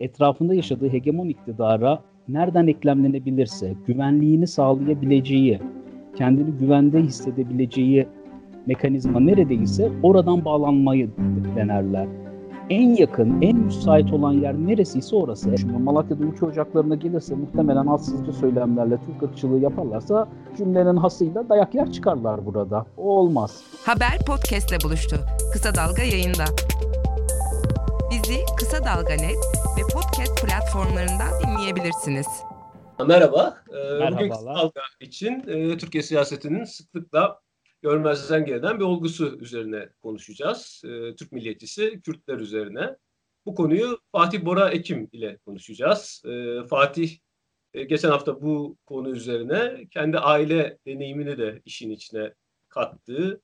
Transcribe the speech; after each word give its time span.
etrafında 0.00 0.54
yaşadığı 0.54 0.88
hegemon 0.92 1.28
iktidara 1.28 2.02
nereden 2.28 2.66
eklemlenebilirse, 2.66 3.74
güvenliğini 3.86 4.46
sağlayabileceği, 4.46 5.60
kendini 6.16 6.50
güvende 6.50 6.98
hissedebileceği 7.02 8.06
mekanizma 8.66 9.20
neredeyse 9.20 9.90
oradan 10.02 10.44
bağlanmayı 10.44 11.10
denerler. 11.56 12.06
En 12.70 12.94
yakın, 12.94 13.42
en 13.42 13.56
müsait 13.56 14.12
olan 14.12 14.32
yer 14.32 14.54
neresiyse 14.54 15.16
orası. 15.16 15.58
Şimdi 15.58 15.72
Malatya'da 15.72 16.24
ülke 16.24 16.46
ocaklarına 16.46 16.94
gelirse 16.94 17.34
muhtemelen 17.34 17.86
hassızca 17.86 18.32
söylemlerle 18.32 18.98
Türk 19.06 19.22
ırkçılığı 19.22 19.58
yaparlarsa 19.58 20.28
cümlenin 20.56 20.96
hasıyla 20.96 21.48
dayak 21.48 21.74
yer 21.74 21.92
çıkarlar 21.92 22.46
burada. 22.46 22.86
O 22.96 23.02
olmaz. 23.02 23.62
Haber 23.86 24.18
podcastle 24.26 24.76
buluştu. 24.84 25.16
Kısa 25.52 25.74
Dalga 25.74 26.02
yayında. 26.02 26.44
Bizi 28.10 28.44
Kısa 28.58 28.84
Dalga 28.84 29.14
Net 29.14 29.38
ve 29.78 29.82
podcast 29.92 30.42
platformlarından 30.42 31.30
dinleyebilirsiniz. 31.42 32.26
Merhaba. 33.06 33.64
Ee, 33.68 34.12
bugün 34.12 34.30
Kısa 34.30 34.46
Dalga 34.46 34.82
için 35.00 35.48
e, 35.48 35.78
Türkiye 35.78 36.02
siyasetinin 36.02 36.64
sıklıkla 36.64 37.40
görmezden 37.82 38.44
gelen 38.44 38.80
bir 38.80 38.84
olgusu 38.84 39.38
üzerine 39.40 39.88
konuşacağız. 40.02 40.82
E, 40.84 41.16
Türk 41.16 41.32
milliyetçisi 41.32 42.00
Kürtler 42.02 42.38
üzerine. 42.38 42.96
Bu 43.46 43.54
konuyu 43.54 43.98
Fatih 44.12 44.44
Bora 44.44 44.70
Ekim 44.70 45.08
ile 45.12 45.38
konuşacağız. 45.38 46.22
E, 46.26 46.64
Fatih 46.66 47.18
geçen 47.72 48.10
hafta 48.10 48.42
bu 48.42 48.76
konu 48.86 49.10
üzerine 49.10 49.86
kendi 49.90 50.18
aile 50.18 50.78
deneyimini 50.86 51.38
de 51.38 51.62
işin 51.64 51.90
içine 51.90 52.34
kattığı 52.68 53.40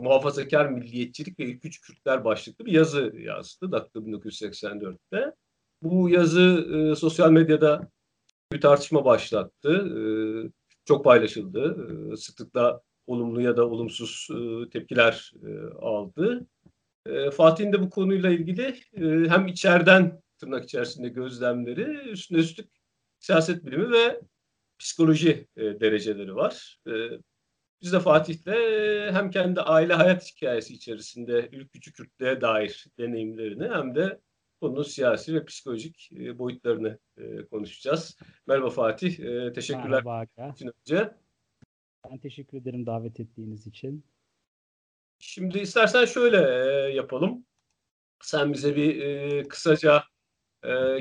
muhafazakar 0.00 0.66
milliyetçilik 0.66 1.38
ve 1.38 1.44
ilk 1.44 1.64
üç 1.64 1.80
Kürtler 1.80 2.24
başlıklı 2.24 2.66
bir 2.66 2.72
yazı 2.72 3.12
yazdı 3.16 3.72
dakika 3.72 3.98
1984'te. 3.98 5.32
Bu 5.82 6.08
yazı 6.10 6.68
e, 6.74 6.96
sosyal 6.96 7.30
medyada 7.30 7.90
bir 8.52 8.60
tartışma 8.60 9.04
başlattı. 9.04 9.70
E, 9.70 10.00
çok 10.84 11.04
paylaşıldı. 11.04 11.86
E, 12.12 12.16
sıklıkla 12.16 12.80
olumlu 13.06 13.40
ya 13.40 13.56
da 13.56 13.68
olumsuz 13.68 14.28
e, 14.30 14.70
tepkiler 14.70 15.32
e, 15.42 15.74
aldı. 15.80 16.46
E, 17.06 17.30
Fatih'in 17.30 17.72
de 17.72 17.80
bu 17.80 17.90
konuyla 17.90 18.30
ilgili 18.30 18.80
e, 18.92 19.28
hem 19.28 19.46
içeriden 19.46 20.22
tırnak 20.38 20.64
içerisinde 20.64 21.08
gözlemleri, 21.08 22.10
üstüne 22.10 22.38
üstlük 22.38 22.68
siyaset 23.18 23.66
bilimi 23.66 23.90
ve 23.90 24.20
psikoloji 24.78 25.46
e, 25.56 25.80
dereceleri 25.80 26.34
var. 26.34 26.78
E, 26.86 26.92
biz 27.82 27.92
de 27.92 28.00
Fatih'le 28.00 28.56
hem 29.12 29.30
kendi 29.30 29.60
aile 29.60 29.94
hayat 29.94 30.32
hikayesi 30.32 30.74
içerisinde 30.74 31.48
ülkücü 31.52 31.92
Kürtlüğe 31.92 32.40
dair 32.40 32.86
deneyimlerini 32.98 33.68
hem 33.68 33.94
de 33.94 34.20
konunun 34.60 34.82
siyasi 34.82 35.34
ve 35.34 35.44
psikolojik 35.44 36.10
boyutlarını 36.12 36.98
konuşacağız. 37.50 38.18
Merhaba 38.46 38.70
Fatih, 38.70 39.16
teşekkürler 39.54 40.04
Merhaba 40.04 40.24
için 40.54 40.70
önce. 40.80 41.14
Ben 42.10 42.18
teşekkür 42.18 42.58
ederim 42.58 42.86
davet 42.86 43.20
ettiğiniz 43.20 43.66
için. 43.66 44.04
Şimdi 45.18 45.58
istersen 45.58 46.04
şöyle 46.04 46.36
yapalım. 46.94 47.46
Sen 48.22 48.52
bize 48.52 48.76
bir 48.76 49.48
kısaca 49.48 50.04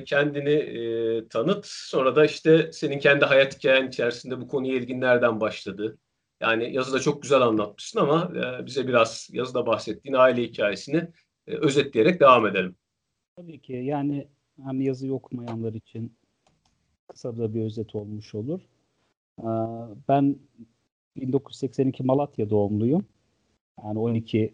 kendini 0.06 1.28
tanıt. 1.30 1.66
Sonra 1.66 2.16
da 2.16 2.26
işte 2.26 2.72
senin 2.72 3.00
kendi 3.00 3.26
hayat 3.26 3.58
hikayen 3.58 3.88
içerisinde 3.88 4.42
bu 4.42 4.48
konuya 4.48 4.73
ilgin 4.76 5.02
nereden 5.02 5.40
başladı? 5.40 5.98
Yani 6.45 6.73
yazıda 6.73 6.99
çok 6.99 7.21
güzel 7.21 7.41
anlatmışsın 7.41 7.99
ama 7.99 8.31
e, 8.35 8.65
bize 8.65 8.88
biraz 8.88 9.29
yazıda 9.31 9.65
bahsettiğin 9.65 10.15
aile 10.15 10.43
hikayesini 10.43 11.07
e, 11.47 11.55
özetleyerek 11.55 12.19
devam 12.19 12.47
edelim. 12.47 12.75
Tabii 13.35 13.61
ki 13.61 13.73
yani 13.73 14.27
hem 14.63 14.81
yazıyı 14.81 15.13
okumayanlar 15.13 15.73
için 15.73 16.17
kısa 17.07 17.38
da 17.38 17.53
bir 17.53 17.61
özet 17.61 17.95
olmuş 17.95 18.35
olur. 18.35 18.61
Ee, 19.39 19.45
ben 20.07 20.35
1982 21.16 22.03
Malatya 22.03 22.49
doğumluyum. 22.49 23.05
Yani 23.84 24.00
12 24.00 24.53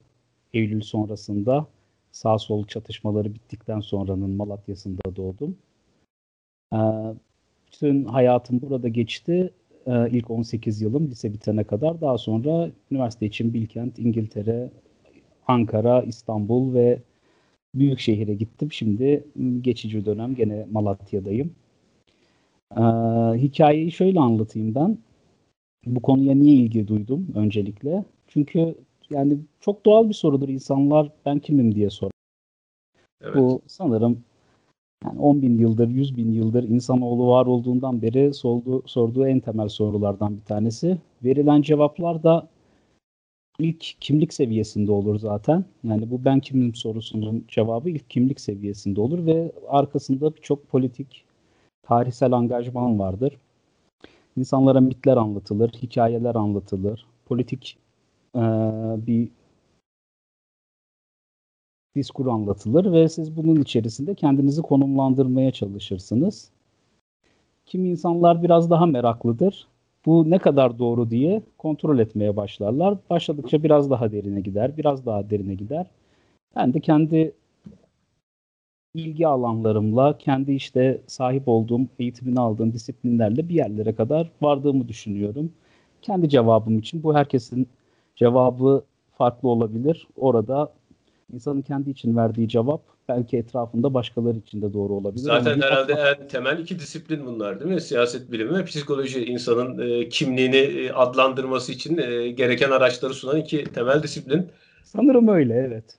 Eylül 0.53 0.81
sonrasında 0.81 1.67
sağ 2.11 2.37
sol 2.37 2.67
çatışmaları 2.67 3.33
bittikten 3.33 3.79
sonranın 3.79 4.29
Malatya'sında 4.29 5.15
doğdum. 5.15 5.57
Ee, 6.73 6.77
bütün 7.67 8.05
hayatım 8.05 8.61
burada 8.61 8.87
geçti 8.87 9.53
e, 9.87 10.09
ilk 10.09 10.31
18 10.31 10.81
yılım 10.81 11.07
lise 11.07 11.33
bitene 11.33 11.63
kadar. 11.63 12.01
Daha 12.01 12.17
sonra 12.17 12.69
üniversite 12.91 13.25
için 13.25 13.53
Bilkent, 13.53 13.99
İngiltere, 13.99 14.69
Ankara, 15.47 16.01
İstanbul 16.01 16.73
ve 16.73 17.01
büyük 17.75 17.99
şehire 17.99 18.33
gittim. 18.33 18.71
Şimdi 18.71 19.23
geçici 19.61 20.05
dönem 20.05 20.35
gene 20.35 20.67
Malatya'dayım. 20.71 21.55
Ee, 22.77 22.81
hikayeyi 23.37 23.91
şöyle 23.91 24.19
anlatayım 24.19 24.75
ben. 24.75 24.97
Bu 25.85 26.01
konuya 26.01 26.35
niye 26.35 26.55
ilgi 26.55 26.87
duydum 26.87 27.27
öncelikle? 27.35 28.05
Çünkü 28.27 28.75
yani 29.09 29.37
çok 29.59 29.85
doğal 29.85 30.09
bir 30.09 30.13
sorudur 30.13 30.49
insanlar 30.49 31.11
ben 31.25 31.39
kimim 31.39 31.75
diye 31.75 31.89
sorar. 31.89 32.11
Evet. 33.21 33.35
Bu 33.35 33.61
sanırım 33.67 34.23
yani 35.05 35.19
10 35.19 35.41
bin 35.41 35.57
yıldır, 35.57 35.87
100 35.87 36.17
bin 36.17 36.31
yıldır 36.31 36.63
insanoğlu 36.63 37.27
var 37.27 37.45
olduğundan 37.45 38.01
beri 38.01 38.33
sorduğu, 38.33 38.87
sorduğu 38.87 39.27
en 39.27 39.39
temel 39.39 39.69
sorulardan 39.69 40.37
bir 40.37 40.41
tanesi. 40.41 40.97
Verilen 41.23 41.61
cevaplar 41.61 42.23
da 42.23 42.47
ilk 43.59 43.81
kimlik 44.01 44.33
seviyesinde 44.33 44.91
olur 44.91 45.19
zaten. 45.19 45.65
Yani 45.83 46.11
bu 46.11 46.25
ben 46.25 46.39
kimim 46.39 46.75
sorusunun 46.75 47.45
cevabı 47.47 47.89
ilk 47.89 48.09
kimlik 48.09 48.39
seviyesinde 48.39 49.01
olur 49.01 49.25
ve 49.25 49.51
arkasında 49.67 50.35
birçok 50.35 50.67
politik, 50.67 51.23
tarihsel 51.83 52.33
angajman 52.33 52.99
vardır. 52.99 53.37
İnsanlara 54.37 54.81
mitler 54.81 55.17
anlatılır, 55.17 55.69
hikayeler 55.69 56.35
anlatılır, 56.35 57.05
politik 57.25 57.77
e, 58.35 58.41
bir 59.07 59.29
diskur 61.95 62.27
anlatılır 62.27 62.91
ve 62.93 63.09
siz 63.09 63.37
bunun 63.37 63.61
içerisinde 63.61 64.15
kendinizi 64.15 64.61
konumlandırmaya 64.61 65.51
çalışırsınız. 65.51 66.49
Kimi 67.65 67.89
insanlar 67.89 68.43
biraz 68.43 68.69
daha 68.69 68.85
meraklıdır. 68.85 69.67
Bu 70.05 70.29
ne 70.29 70.39
kadar 70.39 70.79
doğru 70.79 71.09
diye 71.09 71.41
kontrol 71.57 71.99
etmeye 71.99 72.35
başlarlar. 72.35 72.97
Başladıkça 73.09 73.63
biraz 73.63 73.89
daha 73.89 74.11
derine 74.11 74.41
gider, 74.41 74.77
biraz 74.77 75.05
daha 75.05 75.29
derine 75.29 75.55
gider. 75.55 75.87
Ben 76.55 76.73
de 76.73 76.79
kendi 76.79 77.33
ilgi 78.93 79.27
alanlarımla, 79.27 80.17
kendi 80.17 80.51
işte 80.53 81.01
sahip 81.07 81.47
olduğum, 81.47 81.81
eğitimini 81.99 82.39
aldığım 82.39 82.73
disiplinlerle 82.73 83.49
bir 83.49 83.55
yerlere 83.55 83.95
kadar 83.95 84.31
vardığımı 84.41 84.87
düşünüyorum. 84.87 85.51
Kendi 86.01 86.29
cevabım 86.29 86.79
için 86.79 87.03
bu 87.03 87.15
herkesin 87.15 87.67
cevabı 88.15 88.83
farklı 89.11 89.49
olabilir. 89.49 90.07
Orada 90.17 90.73
insanın 91.33 91.61
kendi 91.61 91.89
için 91.89 92.15
verdiği 92.15 92.49
cevap 92.49 92.81
belki 93.09 93.37
etrafında 93.37 93.93
başkaları 93.93 94.37
için 94.37 94.61
de 94.61 94.73
doğru 94.73 94.93
olabilir. 94.93 95.21
Zaten 95.21 95.53
Ama 95.53 95.65
herhalde 95.65 95.93
en 95.93 96.27
temel 96.27 96.59
iki 96.59 96.79
disiplin 96.79 97.25
bunlar 97.25 97.59
değil 97.59 97.71
mi? 97.71 97.81
Siyaset 97.81 98.31
bilimi 98.31 98.57
ve 98.57 98.65
psikoloji 98.65 99.25
insanın 99.25 99.77
e, 99.77 100.09
kimliğini 100.09 100.55
e, 100.55 100.91
adlandırması 100.91 101.71
için 101.71 101.97
e, 101.97 102.31
gereken 102.31 102.71
araçları 102.71 103.13
sunan 103.13 103.37
iki 103.37 103.63
temel 103.63 104.03
disiplin. 104.03 104.47
Sanırım 104.83 105.27
öyle 105.27 105.53
evet. 105.53 105.97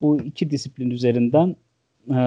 Bu 0.00 0.20
iki 0.20 0.50
disiplin 0.50 0.90
üzerinden 0.90 1.56
e, 2.10 2.18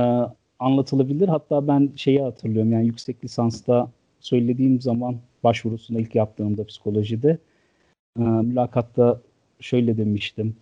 anlatılabilir. 0.59 1.27
Hatta 1.27 1.67
ben 1.67 1.91
şeyi 1.95 2.21
hatırlıyorum 2.21 2.71
yani 2.71 2.85
yüksek 2.85 3.23
lisansta 3.23 3.91
söylediğim 4.19 4.81
zaman 4.81 5.17
başvurusuna 5.43 5.99
ilk 5.99 6.15
yaptığımda 6.15 6.65
psikolojide 6.65 7.37
e, 8.19 8.21
mülakatta 8.21 9.21
şöyle 9.59 9.97
demiştim 9.97 10.55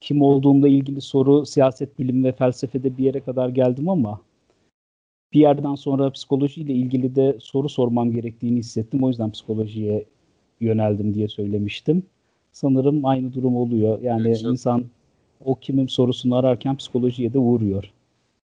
kim 0.00 0.22
olduğumla 0.22 0.68
ilgili 0.68 1.00
soru 1.00 1.46
siyaset 1.46 1.98
bilimi 1.98 2.24
ve 2.24 2.32
felsefede 2.32 2.98
bir 2.98 3.04
yere 3.04 3.20
kadar 3.20 3.48
geldim 3.48 3.88
ama 3.88 4.20
bir 5.32 5.40
yerden 5.40 5.74
sonra 5.74 6.10
psikolojiyle 6.10 6.72
ilgili 6.72 7.16
de 7.16 7.36
soru 7.40 7.68
sormam 7.68 8.12
gerektiğini 8.12 8.58
hissettim. 8.58 9.02
O 9.02 9.08
yüzden 9.08 9.30
psikolojiye 9.30 10.04
yöneldim 10.60 11.14
diye 11.14 11.28
söylemiştim. 11.28 12.02
Sanırım 12.52 13.04
aynı 13.04 13.32
durum 13.32 13.56
oluyor. 13.56 14.02
Yani 14.02 14.28
evet, 14.28 14.42
insan 14.42 14.84
o 15.44 15.54
kimim 15.54 15.88
sorusunu 15.88 16.36
ararken 16.36 16.76
psikolojiye 16.76 17.32
de 17.32 17.38
uğruyor. 17.38 17.92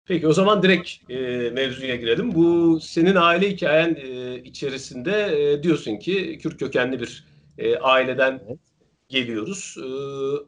Peki 0.05 0.27
o 0.27 0.33
zaman 0.33 0.63
direkt 0.63 1.11
e, 1.11 1.15
mevzuya 1.49 1.95
girelim. 1.95 2.35
Bu 2.35 2.79
senin 2.81 3.15
aile 3.15 3.49
hikayen 3.49 3.97
e, 4.03 4.37
içerisinde 4.43 5.11
e, 5.11 5.63
diyorsun 5.63 5.97
ki 5.97 6.37
Kürt 6.41 6.57
kökenli 6.57 6.99
bir 6.99 7.25
e, 7.57 7.77
aileden 7.77 8.41
evet 8.47 8.59
geliyoruz. 9.09 9.77
E, 9.77 9.87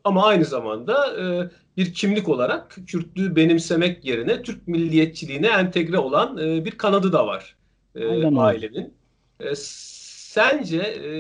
ama 0.04 0.26
aynı 0.26 0.46
zamanda 0.46 1.22
e, 1.22 1.50
bir 1.78 1.94
kimlik 1.94 2.30
olarak 2.30 2.78
Kürtlüğü 2.88 3.36
benimsemek 3.36 4.06
yerine 4.06 4.42
Türk 4.42 4.68
milliyetçiliğine 4.68 5.48
entegre 5.48 5.98
olan 5.98 6.38
e, 6.38 6.66
bir 6.66 6.72
kanadı 6.72 7.14
da 7.14 7.28
var 7.28 7.56
e, 7.96 8.26
ailenin. 8.26 8.94
E, 9.40 9.56
sence 9.56 10.78
e, 10.78 11.12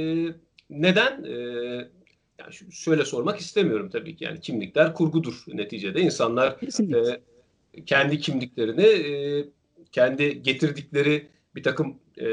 neden 0.69 1.23
e, 1.23 1.33
yani 2.39 2.53
şöyle 2.71 3.05
sormak 3.05 3.39
istemiyorum 3.39 3.89
tabii 3.89 4.15
ki 4.15 4.23
yani 4.23 4.41
kimlikler 4.41 4.93
kurgudur 4.93 5.43
neticede 5.47 6.01
insanlar 6.01 6.57
e, 7.75 7.85
kendi 7.85 8.19
kimliklerini, 8.19 8.85
e, 8.85 9.45
kendi 9.91 10.41
getirdikleri 10.41 11.27
bir 11.55 11.63
takım 11.63 11.97
e, 12.17 12.25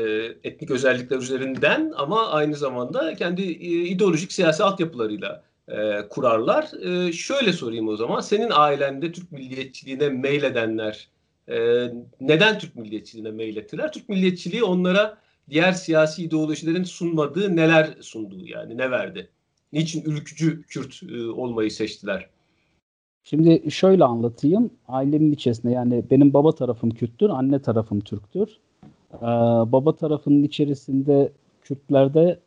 etnik 0.45 0.71
özellikler 0.71 1.17
üzerinden 1.17 1.93
ama 1.97 2.29
aynı 2.29 2.57
zamanda 2.57 3.15
kendi 3.15 3.43
e, 3.43 3.85
ideolojik 3.85 4.33
siyasi 4.33 4.65
altyapılarıyla 4.65 5.45
e, 5.69 6.09
kurarlar. 6.11 6.71
E, 6.83 7.13
şöyle 7.13 7.53
sorayım 7.53 7.89
o 7.89 7.97
zaman. 7.97 8.21
Senin 8.21 8.51
ailende 8.51 9.13
Türk 9.13 9.33
milliyetçiliğine 9.33 10.09
meyledenler 10.09 11.09
e, 11.49 11.57
neden 12.21 12.59
Türk 12.59 12.77
milliyetçiliğine 12.77 13.31
meylettiler? 13.31 13.93
Türk 13.93 14.09
milliyetçiliği 14.09 14.65
onlara 14.65 15.19
diğer 15.51 15.73
siyasi 15.73 16.23
ideolojilerin 16.25 16.85
sunmadığı 16.85 17.57
neler 17.57 17.95
sundu 18.01 18.47
yani 18.47 18.79
ne 18.79 18.91
verdi? 18.91 19.29
Niçin 19.73 20.05
ülkücü 20.05 20.63
Kürt 20.63 21.03
e, 21.03 21.27
olmayı 21.27 21.71
seçtiler? 21.71 22.29
Şimdi 23.25 23.71
şöyle 23.71 24.05
anlatayım. 24.05 24.71
Ailemin 24.89 25.33
içerisinde 25.33 25.73
yani 25.73 26.05
benim 26.11 26.35
baba 26.35 26.55
tarafım 26.55 26.91
Kürttür, 26.91 27.29
anne 27.29 27.63
tarafım 27.63 28.01
Türktür. 28.01 28.59
Ee, 29.23 29.27
baba 29.73 29.97
tarafının 29.97 30.43
içerisinde 30.43 31.33
Kürtlerde 31.63 32.39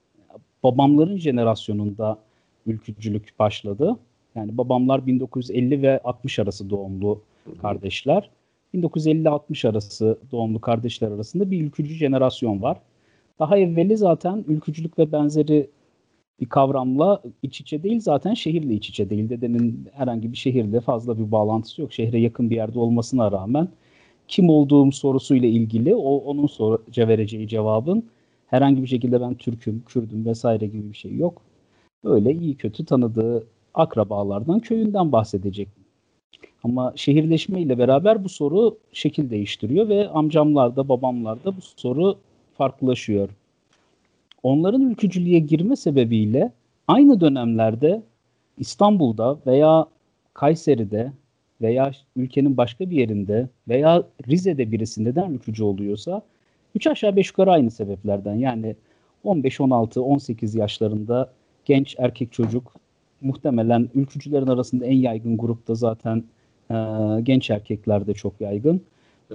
babamların 0.63 1.17
jenerasyonunda 1.17 2.17
ülkücülük 2.65 3.33
başladı. 3.39 3.97
Yani 4.35 4.57
babamlar 4.57 5.05
1950 5.05 5.81
ve 5.81 5.99
60 6.03 6.39
arası 6.39 6.69
doğumlu 6.69 7.21
kardeşler. 7.61 8.29
1950-60 8.73 9.69
arası 9.69 10.17
doğumlu 10.31 10.61
kardeşler 10.61 11.11
arasında 11.11 11.51
bir 11.51 11.61
ülkücü 11.61 11.93
jenerasyon 11.93 12.61
var. 12.61 12.77
Daha 13.39 13.57
evveli 13.57 13.97
zaten 13.97 14.45
ülkücülük 14.47 14.99
ve 14.99 15.11
benzeri 15.11 15.69
bir 16.39 16.49
kavramla 16.49 17.21
iç 17.43 17.61
içe 17.61 17.83
değil 17.83 17.99
zaten 17.99 18.33
şehirle 18.33 18.73
iç 18.73 18.89
içe 18.89 19.09
değil. 19.09 19.29
Dedemin 19.29 19.87
herhangi 19.93 20.31
bir 20.31 20.37
şehirle 20.37 20.81
fazla 20.81 21.17
bir 21.17 21.31
bağlantısı 21.31 21.81
yok. 21.81 21.93
Şehre 21.93 22.19
yakın 22.19 22.49
bir 22.49 22.55
yerde 22.55 22.79
olmasına 22.79 23.31
rağmen 23.31 23.67
kim 24.27 24.49
olduğum 24.49 24.91
sorusuyla 24.91 25.47
ilgili 25.47 25.95
o 25.95 26.15
onun 26.17 26.47
soruca 26.47 27.07
vereceği 27.07 27.47
cevabın 27.47 28.03
herhangi 28.47 28.81
bir 28.81 28.87
şekilde 28.87 29.21
ben 29.21 29.35
Türk'üm, 29.35 29.83
Kürdüm 29.85 30.25
vesaire 30.25 30.65
gibi 30.67 30.91
bir 30.91 30.97
şey 30.97 31.15
yok. 31.15 31.41
Öyle 32.03 32.33
iyi 32.33 32.55
kötü 32.55 32.85
tanıdığı 32.85 33.47
akrabalardan, 33.73 34.59
köyünden 34.59 35.11
bahsedecek. 35.11 35.67
Ama 36.63 36.93
şehirleşme 36.95 37.61
ile 37.61 37.77
beraber 37.77 38.23
bu 38.23 38.29
soru 38.29 38.77
şekil 38.93 39.29
değiştiriyor 39.29 39.89
ve 39.89 40.09
amcamlarda, 40.09 40.89
babamlarda 40.89 41.57
bu 41.57 41.61
soru 41.61 42.17
farklılaşıyor. 42.57 43.29
Onların 44.43 44.81
ülkücülüğe 44.81 45.39
girme 45.39 45.75
sebebiyle 45.75 46.51
aynı 46.87 47.21
dönemlerde 47.21 48.01
İstanbul'da 48.57 49.39
veya 49.47 49.85
Kayseri'de 50.33 51.11
veya 51.61 51.91
ülkenin 52.15 52.57
başka 52.57 52.89
bir 52.89 52.97
yerinde 52.97 53.49
veya 53.67 54.03
Rize'de 54.27 54.71
birisi 54.71 55.03
neden 55.03 55.31
ülkücü 55.31 55.63
oluyorsa 55.63 56.21
3 56.75 56.87
aşağı 56.87 57.15
5 57.15 57.27
yukarı 57.27 57.51
aynı 57.51 57.71
sebeplerden 57.71 58.35
yani 58.35 58.75
15, 59.23 59.61
16, 59.61 60.01
18 60.01 60.55
yaşlarında 60.55 61.33
genç 61.65 61.95
erkek 61.99 62.31
çocuk 62.31 62.73
muhtemelen 63.21 63.89
ülkücülerin 63.95 64.47
arasında 64.47 64.85
en 64.85 64.97
yaygın 64.97 65.37
grupta 65.37 65.75
zaten 65.75 66.23
e, 66.71 66.75
genç 67.23 67.49
erkeklerde 67.49 68.13
çok 68.13 68.41
yaygın. 68.41 68.81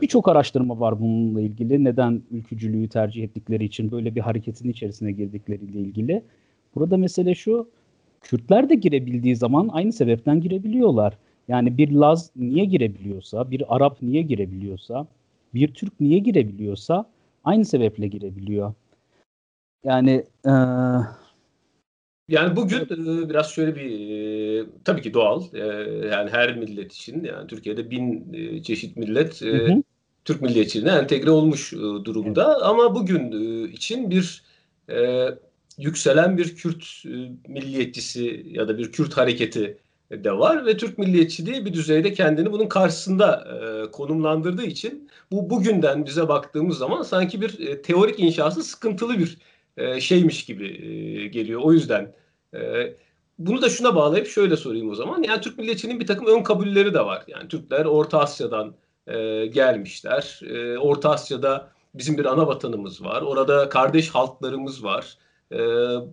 Birçok 0.03 0.29
araştırma 0.29 0.81
var 0.81 1.01
bununla 1.01 1.41
ilgili. 1.41 1.85
Neden 1.85 2.23
ülkücülüğü 2.31 2.89
tercih 2.89 3.25
ettikleri 3.25 3.65
için 3.65 3.91
böyle 3.91 4.15
bir 4.15 4.21
hareketin 4.21 4.69
içerisine 4.69 5.13
girdikleriyle 5.13 5.79
ilgili. 5.79 6.23
Burada 6.75 6.97
mesele 6.97 7.35
şu. 7.35 7.69
Kürtler 8.21 8.69
de 8.69 8.75
girebildiği 8.75 9.37
zaman 9.37 9.69
aynı 9.73 9.93
sebepten 9.93 10.41
girebiliyorlar. 10.41 11.19
Yani 11.49 11.79
bir 11.79 11.91
Laz 11.93 12.31
niye 12.37 12.65
girebiliyorsa, 12.65 13.51
bir 13.51 13.77
Arap 13.77 14.03
niye 14.03 14.23
girebiliyorsa, 14.23 15.07
bir 15.55 15.75
Türk 15.75 16.01
niye 16.01 16.19
girebiliyorsa 16.19 17.07
aynı 17.45 17.65
sebeple 17.65 18.07
girebiliyor. 18.07 18.75
Yani 19.85 20.25
e, 20.47 20.53
yani 22.29 22.57
bugün 22.57 22.81
e, 22.81 23.29
biraz 23.29 23.51
şöyle 23.51 23.77
bir 23.77 24.11
e, 24.61 24.67
tabii 24.85 25.03
ki 25.03 25.15
doğal 25.15 25.43
e, 25.55 25.59
yani 26.07 26.31
her 26.31 26.57
millet 26.57 26.93
için 26.93 27.25
yani 27.25 27.47
Türkiye'de 27.47 27.91
bin 27.91 28.33
e, 28.33 28.63
çeşit 28.63 28.97
millet 28.97 29.43
e, 29.43 29.47
hı 29.47 29.73
hı. 29.73 29.83
Türk 30.25 30.43
milliyetçiliğine 30.43 30.99
entegre 30.99 31.31
olmuş 31.31 31.73
e, 31.73 31.77
durumda 31.77 32.53
evet. 32.53 32.63
ama 32.63 32.95
bugün 32.95 33.33
e, 33.33 33.69
için 33.69 34.11
bir 34.11 34.43
e, 34.91 35.29
yükselen 35.79 36.39
bir 36.39 36.57
Kürt 36.57 36.85
e, 37.05 37.11
milliyetçisi 37.49 38.47
ya 38.47 38.69
da 38.69 38.79
bir 38.79 38.93
Kürt 38.93 39.17
hareketi 39.17 39.79
de 40.13 40.39
var 40.39 40.67
ve 40.67 40.77
Türk 40.77 40.99
milliyetçiliği 40.99 41.67
bir 41.67 41.73
düzeyde 41.73 42.13
kendini 42.13 42.53
bunun 42.53 42.69
karşısında 42.69 43.49
e, 43.55 43.91
konumlandırdığı 43.91 44.65
için 44.65 45.11
bu 45.33 45.51
bugünden 45.51 46.07
bize 46.07 46.29
baktığımız 46.29 46.79
zaman 46.79 47.03
sanki 47.03 47.41
bir 47.41 47.69
e, 47.69 47.83
teorik 47.83 48.21
inşası 48.21 48.63
sıkıntılı 48.63 49.19
bir 49.19 49.39
e, 49.77 50.01
şeymiş 50.01 50.45
gibi 50.45 50.67
e, 50.67 51.27
geliyor. 51.27 51.61
O 51.65 51.73
yüzden 51.73 52.15
e, 52.55 52.59
bunu 53.39 53.63
da 53.63 53.69
şuna 53.69 53.95
bağlayıp 53.95 54.27
şöyle 54.27 54.57
sorayım 54.57 54.91
o 54.91 54.95
zaman. 54.95 55.23
Yani 55.23 55.41
Türk 55.41 55.59
milliyetçiliğinin 55.59 56.01
bir 56.01 56.07
takım 56.07 56.27
ön 56.27 56.43
kabulleri 56.43 56.95
de 56.95 57.01
var. 57.01 57.25
Yani 57.29 57.49
Türkler 57.49 57.85
Orta 57.85 58.19
Asya'dan 58.21 58.75
e, 59.07 59.47
gelmişler. 59.47 60.41
E, 60.43 60.79
Orta 60.79 61.11
Asya'da 61.11 61.69
bizim 61.95 62.19
bir 62.19 62.25
ana 62.25 62.47
vatanımız 62.47 63.05
var. 63.05 63.23
Orada 63.23 63.69
kardeş 63.69 64.11
halklarımız 64.11 64.85
var. 64.85 65.19
E, 65.53 65.59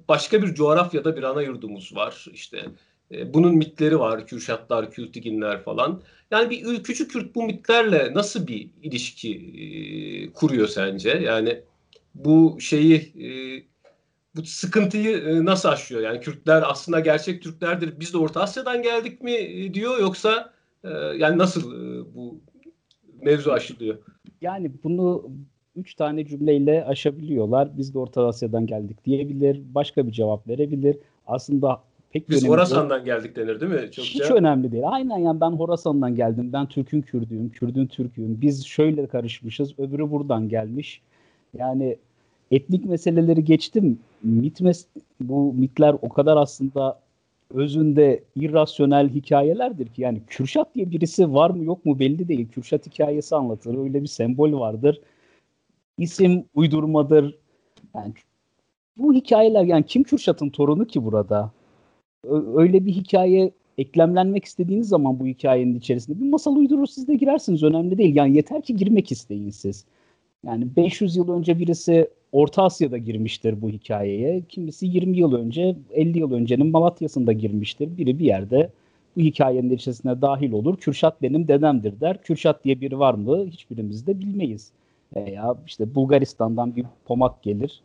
başka 0.08 0.42
bir 0.42 0.54
coğrafyada 0.54 1.18
bir 1.18 1.24
ana 1.24 1.42
yurdumuz 1.42 1.96
var. 1.96 2.26
İşte 2.34 2.66
e, 3.12 3.34
bunun 3.34 3.56
mitleri 3.56 4.00
var. 4.00 4.28
Kürşatlar, 4.28 4.92
Kültiginler 4.92 5.64
falan. 5.64 6.02
Yani 6.32 6.50
bir 6.50 6.66
ülkücü 6.66 7.08
Kürt 7.08 7.36
bu 7.36 7.44
mitlerle 7.44 8.14
nasıl 8.14 8.48
bir 8.48 8.70
ilişki 8.84 9.36
e, 9.36 10.34
kuruyor 10.34 10.68
sence? 10.68 11.10
Yani 11.10 11.62
bu 12.16 12.58
şeyi 12.60 12.96
e, 12.96 13.30
bu 14.36 14.46
sıkıntıyı 14.46 15.18
e, 15.18 15.46
nasıl 15.46 15.70
aşıyor? 15.70 16.02
Yani 16.02 16.20
Kürtler 16.20 16.64
aslında 16.66 17.00
gerçek 17.00 17.44
Türklerdir. 17.44 18.00
Biz 18.00 18.14
de 18.14 18.18
Orta 18.18 18.42
Asya'dan 18.42 18.82
geldik 18.82 19.22
mi 19.22 19.32
e, 19.32 19.74
diyor 19.74 20.00
yoksa 20.00 20.54
yani 21.18 21.38
nasıl 21.38 21.72
bu 22.16 22.42
mevzu 23.22 23.52
aşılıyor? 23.52 23.98
Yani 24.42 24.72
bunu 24.84 25.30
üç 25.76 25.96
tane 25.96 26.26
cümleyle 26.26 26.86
aşabiliyorlar. 26.86 27.78
Biz 27.78 27.94
de 27.94 28.00
Orta 28.00 28.28
Asya'dan 28.28 28.68
geldik 28.68 29.06
diyebilir. 29.06 29.62
Başka 29.76 30.08
bir 30.08 30.12
cevap 30.12 30.48
verebilir. 30.48 30.98
Aslında 31.28 31.84
pek 32.12 32.30
Biz 32.30 32.48
Horasan'dan 32.48 33.06
geldik 33.06 33.36
denir 33.36 33.62
değil 33.62 33.72
mi? 33.72 33.92
Çokça. 33.92 34.24
Hiç 34.24 34.32
önemli 34.32 34.72
değil. 34.72 34.84
Aynen 34.88 35.18
yani 35.18 35.42
ben 35.42 35.52
Horasan'dan 35.52 36.16
geldim. 36.16 36.54
Ben 36.54 36.66
Türk'ün 36.66 37.02
Kürdüyüm. 37.02 37.50
Kürdün 37.50 37.88
Türk'üyüm. 37.88 38.42
Biz 38.42 38.66
şöyle 38.66 39.08
karışmışız. 39.08 39.80
Öbürü 39.80 40.12
buradan 40.12 40.50
gelmiş. 40.50 41.02
Yani 41.58 41.98
etnik 42.52 42.86
meseleleri 42.86 43.44
geçtim. 43.44 44.00
Mit 44.24 44.62
mes 44.62 44.86
bu 45.22 45.54
mitler 45.54 45.96
o 46.02 46.10
kadar 46.10 46.38
aslında 46.38 47.00
özünde 47.54 48.24
irrasyonel 48.36 49.10
hikayelerdir 49.10 49.88
ki 49.88 50.02
yani 50.02 50.22
Kürşat 50.28 50.76
diye 50.76 50.92
birisi 50.92 51.34
var 51.34 51.50
mı 51.50 51.64
yok 51.64 51.86
mu 51.86 52.00
belli 52.00 52.28
değil. 52.28 52.48
Kürşat 52.52 52.86
hikayesi 52.88 53.36
anlatır. 53.36 53.78
Öyle 53.78 54.02
bir 54.02 54.08
sembol 54.08 54.60
vardır. 54.60 55.02
İsim 55.98 56.46
uydurmadır. 56.56 57.38
Yani 57.96 58.14
bu 58.98 59.14
hikayeler 59.14 59.64
yani 59.64 59.86
kim 59.86 60.04
Kürşat'ın 60.04 60.50
torunu 60.50 60.86
ki 60.86 61.06
burada? 61.06 61.52
Öyle 62.56 62.86
bir 62.86 62.92
hikaye 62.92 63.52
eklemlenmek 63.78 64.46
istediğiniz 64.46 64.88
zaman 64.88 65.20
bu 65.20 65.28
hikayenin 65.28 65.76
içerisinde 65.76 66.20
bir 66.20 66.30
masal 66.30 66.56
uydurur 66.56 66.86
siz 66.86 67.08
de 67.08 67.16
girersiniz 67.16 67.64
önemli 67.64 67.98
değil. 67.98 68.16
Yani 68.16 68.36
yeter 68.36 68.62
ki 68.62 68.76
girmek 68.76 69.12
isteyin 69.12 69.50
siz. 69.50 69.86
Yani 70.46 70.76
500 70.76 71.16
yıl 71.16 71.30
önce 71.30 71.60
birisi 71.60 72.10
Orta 72.32 72.64
Asya'da 72.64 72.98
girmiştir 72.98 73.62
bu 73.62 73.70
hikayeye. 73.70 74.42
Kimisi 74.50 74.88
20 74.88 75.18
yıl 75.18 75.34
önce, 75.34 75.76
50 75.94 76.20
yıl 76.20 76.32
öncenin 76.32 76.68
Malatya'sında 76.68 77.34
girmiştir. 77.34 77.98
Biri 77.98 78.20
bir 78.20 78.26
yerde 78.26 78.70
bu 79.16 79.22
hikayenin 79.22 79.70
içerisine 79.70 80.22
dahil 80.22 80.52
olur. 80.52 80.78
Kürşat 80.78 81.22
benim 81.22 81.48
dedemdir 81.48 82.00
der. 82.02 82.22
Kürşat 82.22 82.64
diye 82.64 82.82
biri 82.82 83.00
var 83.00 83.14
mı? 83.14 83.46
Hiçbirimiz 83.46 84.08
de 84.08 84.20
bilmeyiz. 84.20 84.72
Veya 85.16 85.56
işte 85.68 85.96
Bulgaristan'dan 85.96 86.76
bir 86.76 86.86
pomak 87.06 87.44
gelir. 87.44 87.82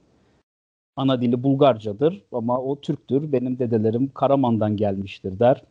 Ana 0.97 1.23
dili 1.23 1.43
Bulgarcadır 1.43 2.23
ama 2.33 2.61
o 2.61 2.81
Türktür. 2.81 3.33
Benim 3.33 3.59
dedelerim 3.59 4.11
Karaman'dan 4.15 4.77
gelmiştir 4.77 5.39
der. 5.39 5.63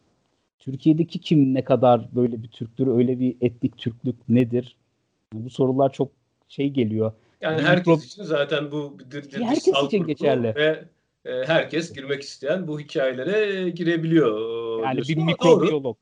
Türkiye'deki 0.60 1.20
kim 1.20 1.53
ne 1.53 1.63
kadar 1.63 2.10
böyle 2.15 2.44
bir 2.44 2.48
Türktür, 2.48 2.88
öyle 2.88 3.20
bir 3.20 3.36
etnik 3.42 3.77
Türklük 3.77 4.30
nedir? 4.30 4.77
Bu 5.34 5.50
sorular 5.50 5.94
çok 5.94 6.12
şey 6.48 6.70
geliyor 6.70 7.12
yani 7.44 7.62
herkes 7.62 7.86
pro... 7.86 7.96
için 7.96 8.24
zaten 8.24 8.72
bu 8.72 8.98
bir 9.00 9.42
herkes 9.44 9.74
için 9.86 10.08
geçerli. 10.08 10.56
Ve 10.56 10.86
e, 11.25 11.32
herkes 11.46 11.94
girmek 11.94 12.22
isteyen 12.22 12.68
bu 12.68 12.80
hikayelere 12.80 13.70
girebiliyor. 13.70 14.39
Yani 14.84 14.96
diyorsun. 14.96 15.15
bir 15.15 15.24
mikrobiyolog. 15.24 15.98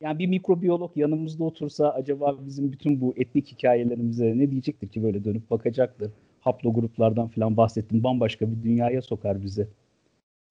Yani 0.00 0.18
bir 0.18 0.26
mikrobiyolog 0.26 0.96
yanımızda 0.96 1.44
otursa 1.44 1.90
acaba 1.90 2.36
bizim 2.46 2.72
bütün 2.72 3.00
bu 3.00 3.14
etnik 3.16 3.52
hikayelerimize 3.52 4.38
ne 4.38 4.50
diyecektir 4.50 4.88
ki 4.88 5.02
böyle 5.02 5.24
dönüp 5.24 5.50
bakacaktır. 5.50 6.10
Haplo 6.44 6.74
gruplardan 6.74 7.28
falan 7.28 7.56
bahsettim. 7.56 8.04
Bambaşka 8.04 8.46
bir 8.50 8.62
dünyaya 8.62 9.02
sokar 9.02 9.42
bizi. 9.42 9.68